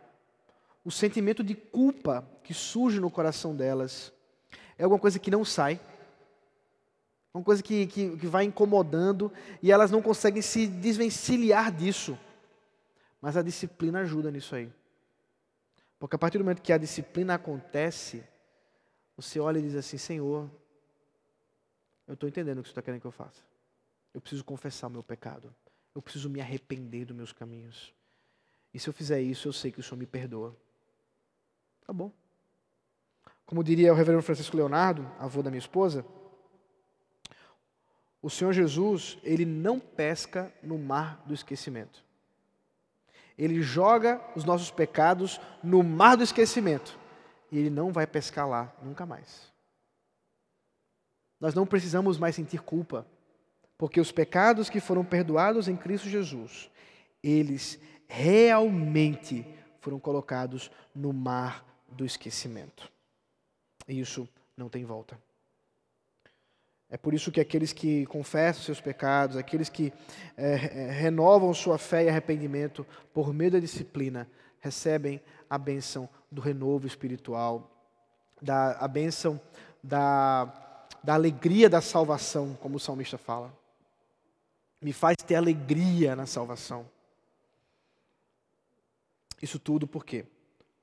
o 0.83 0.91
sentimento 0.91 1.43
de 1.43 1.55
culpa 1.55 2.27
que 2.43 2.53
surge 2.53 2.99
no 2.99 3.11
coração 3.11 3.55
delas 3.55 4.13
é 4.77 4.83
alguma 4.83 4.99
coisa 4.99 5.19
que 5.19 5.29
não 5.29 5.43
sai, 5.43 5.79
uma 7.33 7.43
coisa 7.43 7.61
que, 7.61 7.85
que, 7.87 8.17
que 8.17 8.27
vai 8.27 8.45
incomodando 8.45 9.31
e 9.61 9.71
elas 9.71 9.91
não 9.91 10.01
conseguem 10.01 10.41
se 10.41 10.65
desvencilhar 10.67 11.71
disso. 11.71 12.17
Mas 13.21 13.37
a 13.37 13.41
disciplina 13.41 13.99
ajuda 13.99 14.31
nisso 14.31 14.55
aí. 14.55 14.71
Porque 15.99 16.15
a 16.15 16.19
partir 16.19 16.37
do 16.37 16.43
momento 16.43 16.61
que 16.61 16.73
a 16.73 16.77
disciplina 16.77 17.35
acontece, 17.35 18.23
você 19.15 19.39
olha 19.39 19.59
e 19.59 19.61
diz 19.61 19.75
assim: 19.75 19.97
Senhor, 19.97 20.49
eu 22.07 22.13
estou 22.13 22.27
entendendo 22.27 22.59
o 22.59 22.61
que 22.63 22.69
você 22.69 22.71
está 22.71 22.81
querendo 22.81 23.01
que 23.01 23.07
eu 23.07 23.11
faça. 23.11 23.43
Eu 24.13 24.21
preciso 24.21 24.43
confessar 24.43 24.87
o 24.87 24.91
meu 24.91 25.03
pecado. 25.03 25.53
Eu 25.93 26.01
preciso 26.01 26.29
me 26.29 26.39
arrepender 26.39 27.05
dos 27.05 27.15
meus 27.15 27.33
caminhos. 27.33 27.93
E 28.73 28.79
se 28.79 28.87
eu 28.87 28.93
fizer 28.93 29.21
isso, 29.21 29.47
eu 29.47 29.53
sei 29.53 29.71
que 29.71 29.79
o 29.79 29.83
Senhor 29.83 29.97
me 29.97 30.05
perdoa. 30.05 30.55
Tá 31.89 31.93
bom. 31.93 32.11
Como 33.47 33.63
diria 33.63 33.91
o 33.91 33.95
reverendo 33.95 34.21
Francisco 34.21 34.55
Leonardo, 34.55 35.11
avô 35.17 35.41
da 35.41 35.49
minha 35.49 35.57
esposa, 35.57 36.05
o 38.21 38.29
Senhor 38.29 38.53
Jesus, 38.53 39.17
ele 39.23 39.43
não 39.43 39.79
pesca 39.79 40.53
no 40.61 40.77
mar 40.77 41.23
do 41.25 41.33
esquecimento. 41.33 42.05
Ele 43.35 43.59
joga 43.63 44.21
os 44.35 44.43
nossos 44.43 44.69
pecados 44.69 45.41
no 45.63 45.81
mar 45.81 46.15
do 46.15 46.23
esquecimento 46.23 46.95
e 47.51 47.57
ele 47.57 47.71
não 47.71 47.91
vai 47.91 48.05
pescar 48.05 48.47
lá 48.47 48.71
nunca 48.83 49.03
mais. 49.03 49.51
Nós 51.39 51.55
não 51.55 51.65
precisamos 51.65 52.19
mais 52.19 52.35
sentir 52.35 52.61
culpa, 52.61 53.03
porque 53.79 53.99
os 53.99 54.11
pecados 54.11 54.69
que 54.69 54.79
foram 54.79 55.03
perdoados 55.03 55.67
em 55.67 55.75
Cristo 55.75 56.07
Jesus, 56.07 56.69
eles 57.23 57.79
realmente 58.07 59.43
foram 59.81 59.99
colocados 59.99 60.69
no 60.93 61.11
mar 61.11 61.67
do 61.91 62.05
esquecimento. 62.05 62.91
E 63.87 63.99
isso 63.99 64.27
não 64.55 64.69
tem 64.69 64.85
volta. 64.85 65.19
É 66.89 66.97
por 66.97 67.13
isso 67.13 67.31
que 67.31 67.39
aqueles 67.39 67.71
que 67.71 68.05
confessam 68.07 68.63
seus 68.63 68.81
pecados, 68.81 69.37
aqueles 69.37 69.69
que 69.69 69.93
é, 70.35 70.55
renovam 70.55 71.53
sua 71.53 71.77
fé 71.77 72.03
e 72.03 72.09
arrependimento 72.09 72.85
por 73.13 73.31
meio 73.31 73.51
da 73.51 73.59
disciplina, 73.59 74.27
recebem 74.59 75.21
a 75.47 75.57
bênção 75.57 76.09
do 76.31 76.41
renovo 76.41 76.87
espiritual, 76.87 77.69
da, 78.41 78.71
a 78.79 78.87
bênção 78.87 79.39
da, 79.83 80.85
da 81.03 81.13
alegria 81.13 81.69
da 81.69 81.79
salvação, 81.79 82.55
como 82.55 82.77
o 82.77 82.79
salmista 82.79 83.17
fala. 83.17 83.55
Me 84.81 84.93
faz 84.93 85.17
ter 85.17 85.35
alegria 85.35 86.15
na 86.15 86.25
salvação. 86.25 86.89
Isso 89.41 89.59
tudo 89.59 89.87
por 89.87 90.03
quê? 90.03 90.25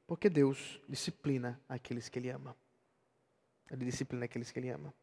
Porque 0.06 0.30
Deus 0.30 0.80
disciplina 0.88 1.60
aqueles 1.68 2.08
que 2.08 2.18
Ele 2.18 2.30
ama. 2.30 2.56
Ele 3.70 3.84
disciplina 3.84 4.24
aqueles 4.24 4.50
que 4.52 4.58
Ele 4.58 4.70
ama. 4.70 4.94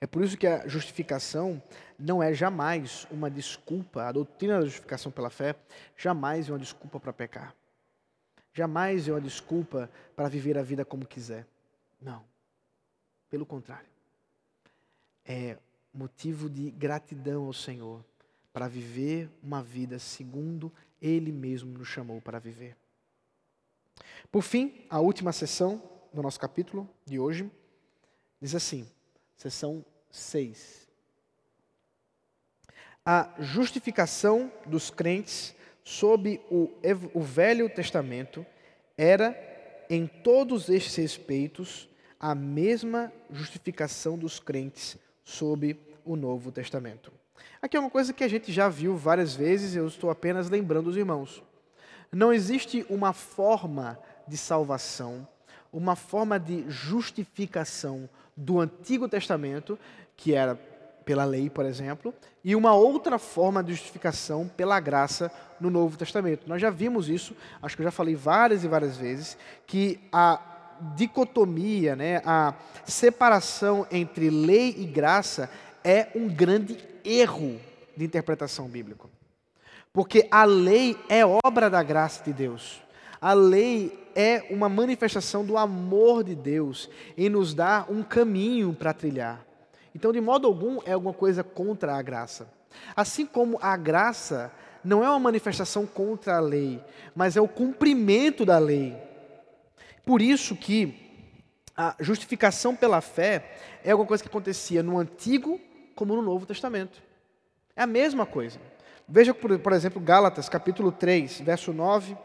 É 0.00 0.06
por 0.06 0.22
isso 0.22 0.36
que 0.36 0.46
a 0.46 0.66
justificação 0.68 1.62
não 1.98 2.22
é 2.22 2.32
jamais 2.32 3.06
uma 3.10 3.30
desculpa, 3.30 4.04
a 4.04 4.12
doutrina 4.12 4.58
da 4.60 4.64
justificação 4.64 5.10
pela 5.10 5.30
fé 5.30 5.56
jamais 5.96 6.48
é 6.48 6.52
uma 6.52 6.58
desculpa 6.58 7.00
para 7.00 7.12
pecar. 7.12 7.54
Jamais 8.52 9.08
é 9.08 9.12
uma 9.12 9.20
desculpa 9.20 9.90
para 10.14 10.28
viver 10.28 10.58
a 10.58 10.62
vida 10.62 10.84
como 10.84 11.06
quiser. 11.06 11.46
Não. 12.00 12.22
Pelo 13.30 13.46
contrário. 13.46 13.88
É 15.24 15.56
motivo 15.92 16.50
de 16.50 16.70
gratidão 16.70 17.44
ao 17.44 17.52
Senhor 17.52 18.04
para 18.52 18.68
viver 18.68 19.30
uma 19.42 19.62
vida 19.62 19.98
segundo 19.98 20.70
Ele 21.00 21.32
mesmo 21.32 21.78
nos 21.78 21.88
chamou 21.88 22.20
para 22.20 22.38
viver. 22.38 22.76
Por 24.30 24.42
fim, 24.42 24.84
a 24.88 25.00
última 25.00 25.32
sessão 25.32 25.82
do 26.12 26.22
nosso 26.22 26.38
capítulo 26.38 26.88
de 27.06 27.18
hoje 27.18 27.50
diz 28.40 28.54
assim, 28.54 28.86
sessão 29.36 29.84
6. 30.10 30.88
A 33.04 33.34
justificação 33.38 34.52
dos 34.66 34.90
crentes 34.90 35.54
sob 35.84 36.40
o, 36.50 36.70
o 37.14 37.20
Velho 37.20 37.68
Testamento 37.68 38.46
era, 38.96 39.36
em 39.90 40.06
todos 40.06 40.68
estes 40.68 40.94
respeitos, 40.96 41.88
a 42.20 42.34
mesma 42.34 43.12
justificação 43.30 44.16
dos 44.16 44.38
crentes 44.38 44.96
sob 45.24 45.76
o 46.04 46.14
Novo 46.14 46.52
Testamento. 46.52 47.12
Aqui 47.60 47.76
é 47.76 47.80
uma 47.80 47.90
coisa 47.90 48.12
que 48.12 48.22
a 48.22 48.28
gente 48.28 48.52
já 48.52 48.68
viu 48.68 48.96
várias 48.96 49.34
vezes, 49.34 49.74
eu 49.74 49.86
estou 49.86 50.10
apenas 50.10 50.48
lembrando 50.48 50.88
os 50.88 50.96
irmãos. 50.96 51.42
Não 52.14 52.30
existe 52.30 52.84
uma 52.90 53.14
forma 53.14 53.98
de 54.28 54.36
salvação, 54.36 55.26
uma 55.72 55.96
forma 55.96 56.38
de 56.38 56.64
justificação 56.68 58.06
do 58.36 58.60
Antigo 58.60 59.08
Testamento, 59.08 59.78
que 60.14 60.34
era 60.34 60.54
pela 61.06 61.24
lei, 61.24 61.48
por 61.48 61.64
exemplo, 61.64 62.14
e 62.44 62.54
uma 62.54 62.74
outra 62.74 63.18
forma 63.18 63.64
de 63.64 63.72
justificação 63.72 64.46
pela 64.46 64.78
graça 64.78 65.32
no 65.58 65.70
Novo 65.70 65.96
Testamento. 65.96 66.46
Nós 66.46 66.60
já 66.60 66.68
vimos 66.68 67.08
isso, 67.08 67.34
acho 67.62 67.74
que 67.74 67.82
eu 67.82 67.84
já 67.84 67.90
falei 67.90 68.14
várias 68.14 68.62
e 68.62 68.68
várias 68.68 68.98
vezes, 68.98 69.38
que 69.66 69.98
a 70.12 70.38
dicotomia, 70.94 71.96
né, 71.96 72.20
a 72.26 72.54
separação 72.84 73.86
entre 73.90 74.28
lei 74.28 74.74
e 74.76 74.84
graça 74.84 75.48
é 75.82 76.08
um 76.14 76.28
grande 76.28 76.76
erro 77.04 77.58
de 77.96 78.04
interpretação 78.04 78.68
bíblica. 78.68 79.08
Porque 79.92 80.26
a 80.30 80.44
lei 80.44 80.96
é 81.08 81.22
obra 81.24 81.68
da 81.68 81.82
graça 81.82 82.24
de 82.24 82.32
Deus. 82.32 82.80
A 83.20 83.34
lei 83.34 84.10
é 84.14 84.46
uma 84.50 84.68
manifestação 84.68 85.44
do 85.44 85.56
amor 85.58 86.24
de 86.24 86.34
Deus 86.34 86.88
em 87.16 87.28
nos 87.28 87.54
dar 87.54 87.90
um 87.90 88.02
caminho 88.02 88.72
para 88.72 88.92
trilhar. 88.92 89.44
Então, 89.94 90.12
de 90.12 90.20
modo 90.20 90.46
algum, 90.46 90.78
é 90.86 90.92
alguma 90.92 91.12
coisa 91.12 91.44
contra 91.44 91.94
a 91.94 92.02
graça. 92.02 92.50
Assim 92.96 93.26
como 93.26 93.58
a 93.60 93.76
graça 93.76 94.50
não 94.82 95.04
é 95.04 95.08
uma 95.08 95.18
manifestação 95.18 95.86
contra 95.86 96.36
a 96.36 96.40
lei, 96.40 96.82
mas 97.14 97.36
é 97.36 97.40
o 97.40 97.48
cumprimento 97.48 98.46
da 98.46 98.58
lei. 98.58 98.96
Por 100.04 100.22
isso 100.22 100.56
que 100.56 100.98
a 101.76 101.94
justificação 102.00 102.74
pela 102.74 103.00
fé 103.00 103.58
é 103.84 103.90
alguma 103.90 104.06
coisa 104.06 104.22
que 104.22 104.28
acontecia 104.28 104.82
no 104.82 104.98
Antigo 104.98 105.60
como 105.94 106.16
no 106.16 106.22
Novo 106.22 106.46
Testamento. 106.46 107.02
É 107.76 107.82
a 107.82 107.86
mesma 107.86 108.26
coisa. 108.26 108.58
Veja, 109.14 109.34
por, 109.34 109.74
exemplo, 109.74 110.00
Gálatas, 110.00 110.48
capítulo 110.48 110.90
3, 110.90 111.42
verso 111.42 111.70
9 111.70 112.16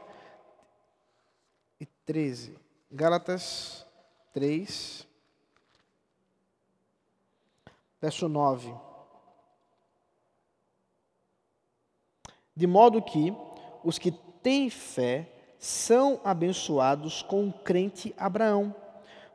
e 1.82 1.86
13. 1.86 2.58
Gálatas 2.90 3.86
3, 4.32 5.06
verso 8.00 8.30
9. 8.30 8.74
De 12.56 12.66
modo 12.66 13.02
que 13.02 13.36
os 13.84 14.00
que 14.00 14.14
têm 14.42 14.70
fé 14.70 15.30
são 15.60 16.22
abençoados 16.24 17.22
com 17.22 17.50
o 17.50 17.52
crente 17.52 18.16
Abraão, 18.18 18.74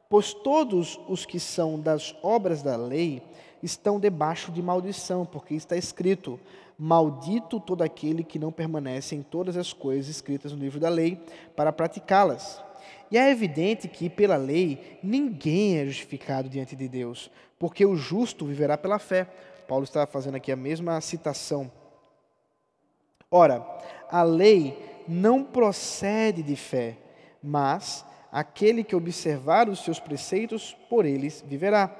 pois 0.08 0.32
todos 0.32 0.98
os 1.06 1.26
que 1.26 1.38
são 1.38 1.78
das 1.78 2.16
obras 2.22 2.62
da 2.62 2.76
lei 2.76 3.22
estão 3.62 4.00
debaixo 4.00 4.50
de 4.50 4.62
maldição, 4.62 5.24
porque 5.24 5.54
está 5.54 5.76
escrito: 5.76 6.38
Maldito 6.78 7.60
todo 7.60 7.82
aquele 7.82 8.24
que 8.24 8.38
não 8.38 8.50
permanece 8.50 9.14
em 9.14 9.22
todas 9.22 9.56
as 9.56 9.72
coisas 9.72 10.08
escritas 10.08 10.52
no 10.52 10.58
livro 10.58 10.80
da 10.80 10.88
lei 10.88 11.20
para 11.54 11.72
praticá-las. 11.72 12.62
E 13.10 13.18
é 13.18 13.30
evidente 13.30 13.88
que, 13.88 14.08
pela 14.08 14.36
lei, 14.36 14.98
ninguém 15.02 15.78
é 15.78 15.86
justificado 15.86 16.48
diante 16.48 16.74
de 16.74 16.88
Deus, 16.88 17.30
porque 17.58 17.84
o 17.84 17.94
justo 17.94 18.46
viverá 18.46 18.76
pela 18.78 18.98
fé. 18.98 19.28
Paulo 19.68 19.84
está 19.84 20.06
fazendo 20.06 20.36
aqui 20.36 20.50
a 20.50 20.56
mesma 20.56 21.00
citação. 21.00 21.70
Ora, 23.30 23.66
a 24.10 24.22
lei 24.22 24.76
não 25.06 25.44
procede 25.44 26.42
de 26.42 26.56
fé, 26.56 26.96
mas 27.42 28.04
aquele 28.30 28.82
que 28.82 28.96
observar 28.96 29.68
os 29.68 29.84
seus 29.84 30.00
preceitos, 30.00 30.76
por 30.88 31.04
eles 31.04 31.44
viverá. 31.46 31.94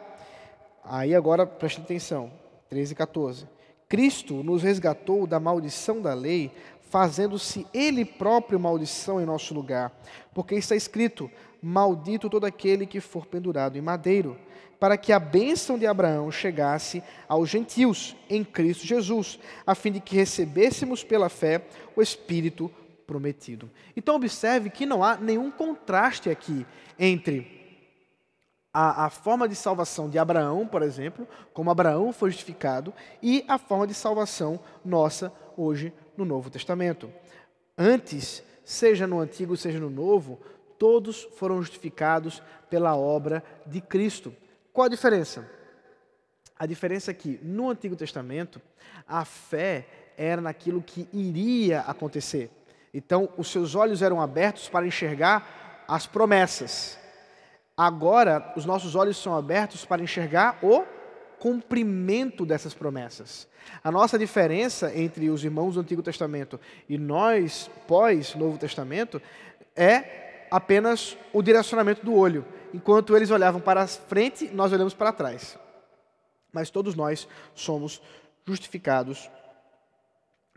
Aí 0.85 1.15
agora 1.15 1.47
preste 1.47 1.81
atenção, 1.81 2.31
13 2.69 2.93
e 2.93 2.97
14. 2.97 3.47
Cristo 3.89 4.43
nos 4.43 4.63
resgatou 4.63 5.27
da 5.27 5.39
maldição 5.39 6.01
da 6.01 6.15
lei, 6.15 6.51
fazendo-se 6.91 7.67
Ele 7.73 8.05
próprio 8.05 8.59
maldição 8.59 9.21
em 9.21 9.27
nosso 9.27 9.55
lugar. 9.55 9.93
Porque 10.35 10.55
está 10.55 10.75
escrito: 10.75 11.31
Maldito 11.61 12.29
todo 12.29 12.45
aquele 12.45 12.87
que 12.87 13.01
for 13.01 13.27
pendurado 13.27 13.77
em 13.77 13.83
madeiro, 13.83 14.39
para 14.81 14.97
que 14.97 15.13
a 15.13 15.19
bênção 15.21 15.79
de 15.79 15.87
Abraão 15.87 16.31
chegasse 16.31 17.03
aos 17.29 17.49
gentios 17.49 18.17
em 18.29 18.43
Cristo 18.43 18.87
Jesus, 18.87 19.39
a 19.67 19.75
fim 19.75 19.93
de 19.93 20.01
que 20.01 20.17
recebêssemos 20.17 21.05
pela 21.05 21.29
fé 21.29 21.65
o 21.95 22.03
Espírito 22.03 22.71
prometido. 23.07 23.71
Então, 23.97 24.17
observe 24.17 24.71
que 24.71 24.87
não 24.87 25.05
há 25.05 25.17
nenhum 25.17 25.51
contraste 25.51 26.31
aqui 26.31 26.67
entre 26.99 27.62
a, 28.73 29.07
a, 29.07 29.11
forma 29.11 29.49
de 29.49 29.55
salvação 29.55 30.09
de 30.09 30.19
Abraão, 30.19 30.67
por 30.67 30.83
exemplo, 30.83 31.29
como 31.53 31.71
Abraão 31.71 32.13
foi 32.13 32.31
justificado, 32.31 32.95
e 33.23 33.45
a 33.47 33.59
forma 33.59 33.87
de 33.87 33.95
salvação 33.95 34.59
nossa 34.85 35.33
hoje 35.57 35.93
no 36.17 36.25
Novo 36.25 36.49
Testamento. 36.49 37.13
Antes, 37.77 38.43
seja 38.65 39.07
no 39.07 39.21
Antigo, 39.21 39.57
seja 39.57 39.79
no 39.79 39.91
Novo, 39.91 40.41
todos 40.79 41.23
foram 41.37 41.61
justificados 41.61 42.43
pela 42.71 42.97
obra 42.97 43.45
de 43.67 43.81
Cristo. 43.81 44.35
Qual 44.73 44.87
a 44.87 44.91
diferença? 44.91 45.47
A 46.59 46.67
diferença 46.67 47.11
é 47.11 47.15
que 47.15 47.39
no 47.43 47.71
Antigo 47.71 47.97
Testamento, 47.97 48.61
a 49.07 49.25
fé 49.25 49.87
era 50.17 50.41
naquilo 50.41 50.83
que 50.83 51.09
iria 51.13 51.81
acontecer. 51.81 52.51
Então, 52.95 53.29
os 53.37 53.51
seus 53.51 53.75
olhos 53.75 54.03
eram 54.03 54.21
abertos 54.21 54.69
para 54.69 54.87
enxergar 54.87 55.85
as 55.89 56.07
promessas. 56.07 56.99
Agora, 57.77 58.53
os 58.57 58.65
nossos 58.65 58.95
olhos 58.95 59.17
são 59.17 59.35
abertos 59.35 59.85
para 59.85 60.03
enxergar 60.03 60.59
o 60.63 60.85
cumprimento 61.39 62.47
dessas 62.47 62.75
promessas. 62.75 63.49
A 63.83 63.91
nossa 63.91 64.19
diferença 64.19 64.97
entre 64.97 65.29
os 65.31 65.45
irmãos 65.45 65.75
do 65.75 65.81
Antigo 65.81 66.03
Testamento 66.03 66.61
e 66.89 66.97
nós, 66.97 67.71
pós-Novo 67.89 68.59
Testamento, 68.59 69.21
é 69.75 70.47
apenas 70.51 71.17
o 71.33 71.43
direcionamento 71.43 72.05
do 72.05 72.15
olho. 72.15 72.45
Enquanto 72.73 73.17
eles 73.17 73.31
olhavam 73.31 73.61
para 73.61 73.87
frente, 73.87 74.51
nós 74.53 74.73
olhamos 74.73 74.95
para 74.95 75.13
trás. 75.13 75.59
Mas 76.53 76.71
todos 76.71 76.95
nós 76.95 77.27
somos 77.55 78.01
justificados 78.47 79.31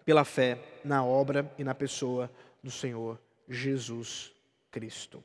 pela 0.03 0.24
fé 0.24 0.59
na 0.84 1.03
obra 1.03 1.51
e 1.57 1.63
na 1.63 1.74
pessoa 1.74 2.30
do 2.61 2.70
Senhor 2.70 3.20
Jesus 3.49 4.32
Cristo. 4.70 5.24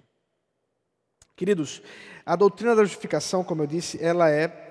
Queridos, 1.36 1.82
a 2.24 2.36
doutrina 2.36 2.74
da 2.74 2.84
justificação, 2.84 3.42
como 3.42 3.62
eu 3.62 3.66
disse, 3.66 4.02
ela 4.02 4.30
é 4.30 4.70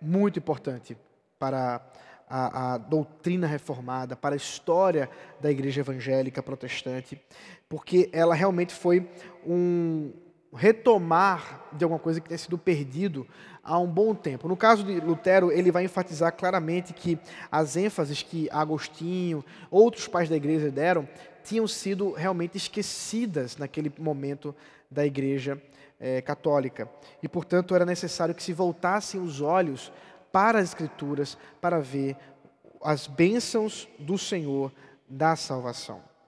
muito 0.00 0.38
importante 0.38 0.96
para 1.38 1.80
a, 2.28 2.74
a, 2.74 2.78
doutrina 2.78 3.46
reformada, 3.46 4.16
para 4.16 4.34
a 4.34 4.36
história 4.36 5.08
da 5.40 5.50
igreja 5.50 5.80
evangélica 5.80 6.42
protestante, 6.42 7.20
porque 7.68 8.10
ela 8.12 8.34
realmente 8.34 8.74
foi 8.74 9.08
um 9.46 10.12
retomar 10.54 11.64
de 11.72 11.82
alguma 11.84 11.98
coisa 11.98 12.20
que 12.20 12.28
tinha 12.28 12.38
sido 12.38 12.56
perdido 12.56 13.26
há 13.62 13.78
um 13.78 13.88
bom 13.88 14.14
tempo. 14.14 14.46
No 14.46 14.56
caso 14.56 14.84
de 14.84 15.00
Lutero, 15.00 15.50
ele 15.50 15.72
vai 15.72 15.84
enfatizar 15.84 16.32
claramente 16.32 16.92
que 16.92 17.18
as 17.50 17.76
ênfases 17.76 18.22
que 18.22 18.48
Agostinho, 18.50 19.44
outros 19.70 20.06
pais 20.06 20.28
da 20.28 20.36
igreja 20.36 20.70
deram, 20.70 21.08
tinham 21.42 21.66
sido 21.66 22.12
realmente 22.12 22.56
esquecidas 22.56 23.56
naquele 23.56 23.92
momento 23.98 24.54
da 24.90 25.04
igreja 25.04 25.60
é, 25.98 26.20
católica. 26.20 26.88
E, 27.22 27.28
portanto, 27.28 27.74
era 27.74 27.84
necessário 27.84 28.34
que 28.34 28.42
se 28.42 28.52
voltassem 28.52 29.20
os 29.20 29.40
olhos 29.40 29.92
para 30.32 30.58
as 30.58 30.70
Escrituras 30.70 31.38
para 31.60 31.80
ver 31.80 32.16
as 32.82 33.06
bênçãos 33.06 33.88
do 33.98 34.18
Senhor 34.18 34.72
da 35.08 35.36
salvação. 35.36 36.02